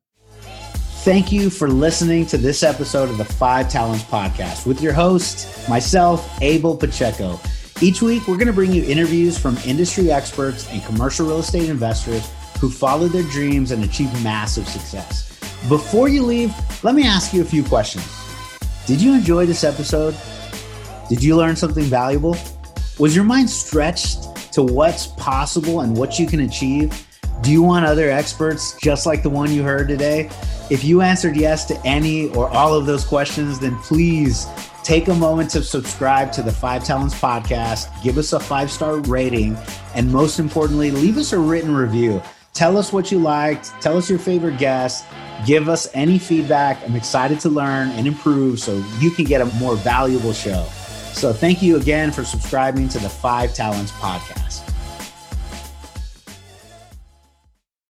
Thank 1.02 1.32
you 1.32 1.50
for 1.50 1.68
listening 1.68 2.24
to 2.26 2.38
this 2.38 2.62
episode 2.62 3.08
of 3.10 3.18
the 3.18 3.24
Five 3.24 3.68
Talents 3.68 4.04
Podcast 4.04 4.64
with 4.64 4.80
your 4.80 4.92
host, 4.92 5.68
myself, 5.68 6.40
Abel 6.40 6.76
Pacheco. 6.76 7.40
Each 7.80 8.00
week, 8.00 8.28
we're 8.28 8.36
going 8.36 8.46
to 8.46 8.52
bring 8.52 8.72
you 8.72 8.84
interviews 8.84 9.36
from 9.36 9.56
industry 9.66 10.12
experts 10.12 10.70
and 10.70 10.84
commercial 10.84 11.26
real 11.26 11.40
estate 11.40 11.68
investors 11.68 12.30
who 12.60 12.70
followed 12.70 13.08
their 13.08 13.24
dreams 13.24 13.72
and 13.72 13.82
achieved 13.82 14.12
massive 14.22 14.68
success. 14.68 15.36
Before 15.68 16.08
you 16.08 16.22
leave, 16.22 16.54
let 16.84 16.94
me 16.94 17.04
ask 17.04 17.34
you 17.34 17.40
a 17.40 17.44
few 17.44 17.64
questions. 17.64 18.06
Did 18.86 19.00
you 19.00 19.14
enjoy 19.14 19.46
this 19.46 19.64
episode? 19.64 20.14
Did 21.08 21.24
you 21.24 21.34
learn 21.36 21.56
something 21.56 21.84
valuable? 21.84 22.36
Was 23.00 23.16
your 23.16 23.24
mind 23.24 23.50
stretched 23.50 24.52
to 24.52 24.62
what's 24.62 25.08
possible 25.08 25.80
and 25.80 25.96
what 25.96 26.20
you 26.20 26.28
can 26.28 26.40
achieve? 26.40 27.04
Do 27.42 27.50
you 27.50 27.62
want 27.62 27.86
other 27.86 28.10
experts 28.10 28.76
just 28.76 29.06
like 29.06 29.22
the 29.22 29.30
one 29.30 29.50
you 29.50 29.62
heard 29.62 29.88
today? 29.88 30.28
If 30.68 30.84
you 30.84 31.00
answered 31.00 31.36
yes 31.36 31.64
to 31.66 31.86
any 31.86 32.28
or 32.34 32.50
all 32.50 32.74
of 32.74 32.84
those 32.84 33.02
questions, 33.04 33.58
then 33.58 33.76
please 33.78 34.46
take 34.82 35.08
a 35.08 35.14
moment 35.14 35.50
to 35.50 35.62
subscribe 35.62 36.32
to 36.32 36.42
the 36.42 36.52
Five 36.52 36.84
Talents 36.84 37.14
podcast, 37.14 37.88
give 38.02 38.18
us 38.18 38.34
a 38.34 38.40
five 38.40 38.70
star 38.70 38.98
rating, 38.98 39.56
and 39.94 40.12
most 40.12 40.38
importantly, 40.38 40.90
leave 40.90 41.16
us 41.16 41.32
a 41.32 41.38
written 41.38 41.74
review. 41.74 42.22
Tell 42.52 42.76
us 42.76 42.92
what 42.92 43.10
you 43.10 43.18
liked, 43.18 43.72
tell 43.80 43.96
us 43.96 44.10
your 44.10 44.18
favorite 44.18 44.58
guest, 44.58 45.06
give 45.46 45.68
us 45.68 45.88
any 45.94 46.18
feedback. 46.18 46.82
I'm 46.86 46.96
excited 46.96 47.40
to 47.40 47.48
learn 47.48 47.88
and 47.90 48.06
improve 48.06 48.60
so 48.60 48.84
you 48.98 49.10
can 49.10 49.24
get 49.24 49.40
a 49.40 49.46
more 49.56 49.76
valuable 49.76 50.34
show. 50.34 50.64
So, 51.12 51.32
thank 51.32 51.62
you 51.62 51.76
again 51.76 52.12
for 52.12 52.22
subscribing 52.22 52.88
to 52.90 52.98
the 52.98 53.08
Five 53.08 53.54
Talents 53.54 53.92
podcast. 53.92 54.69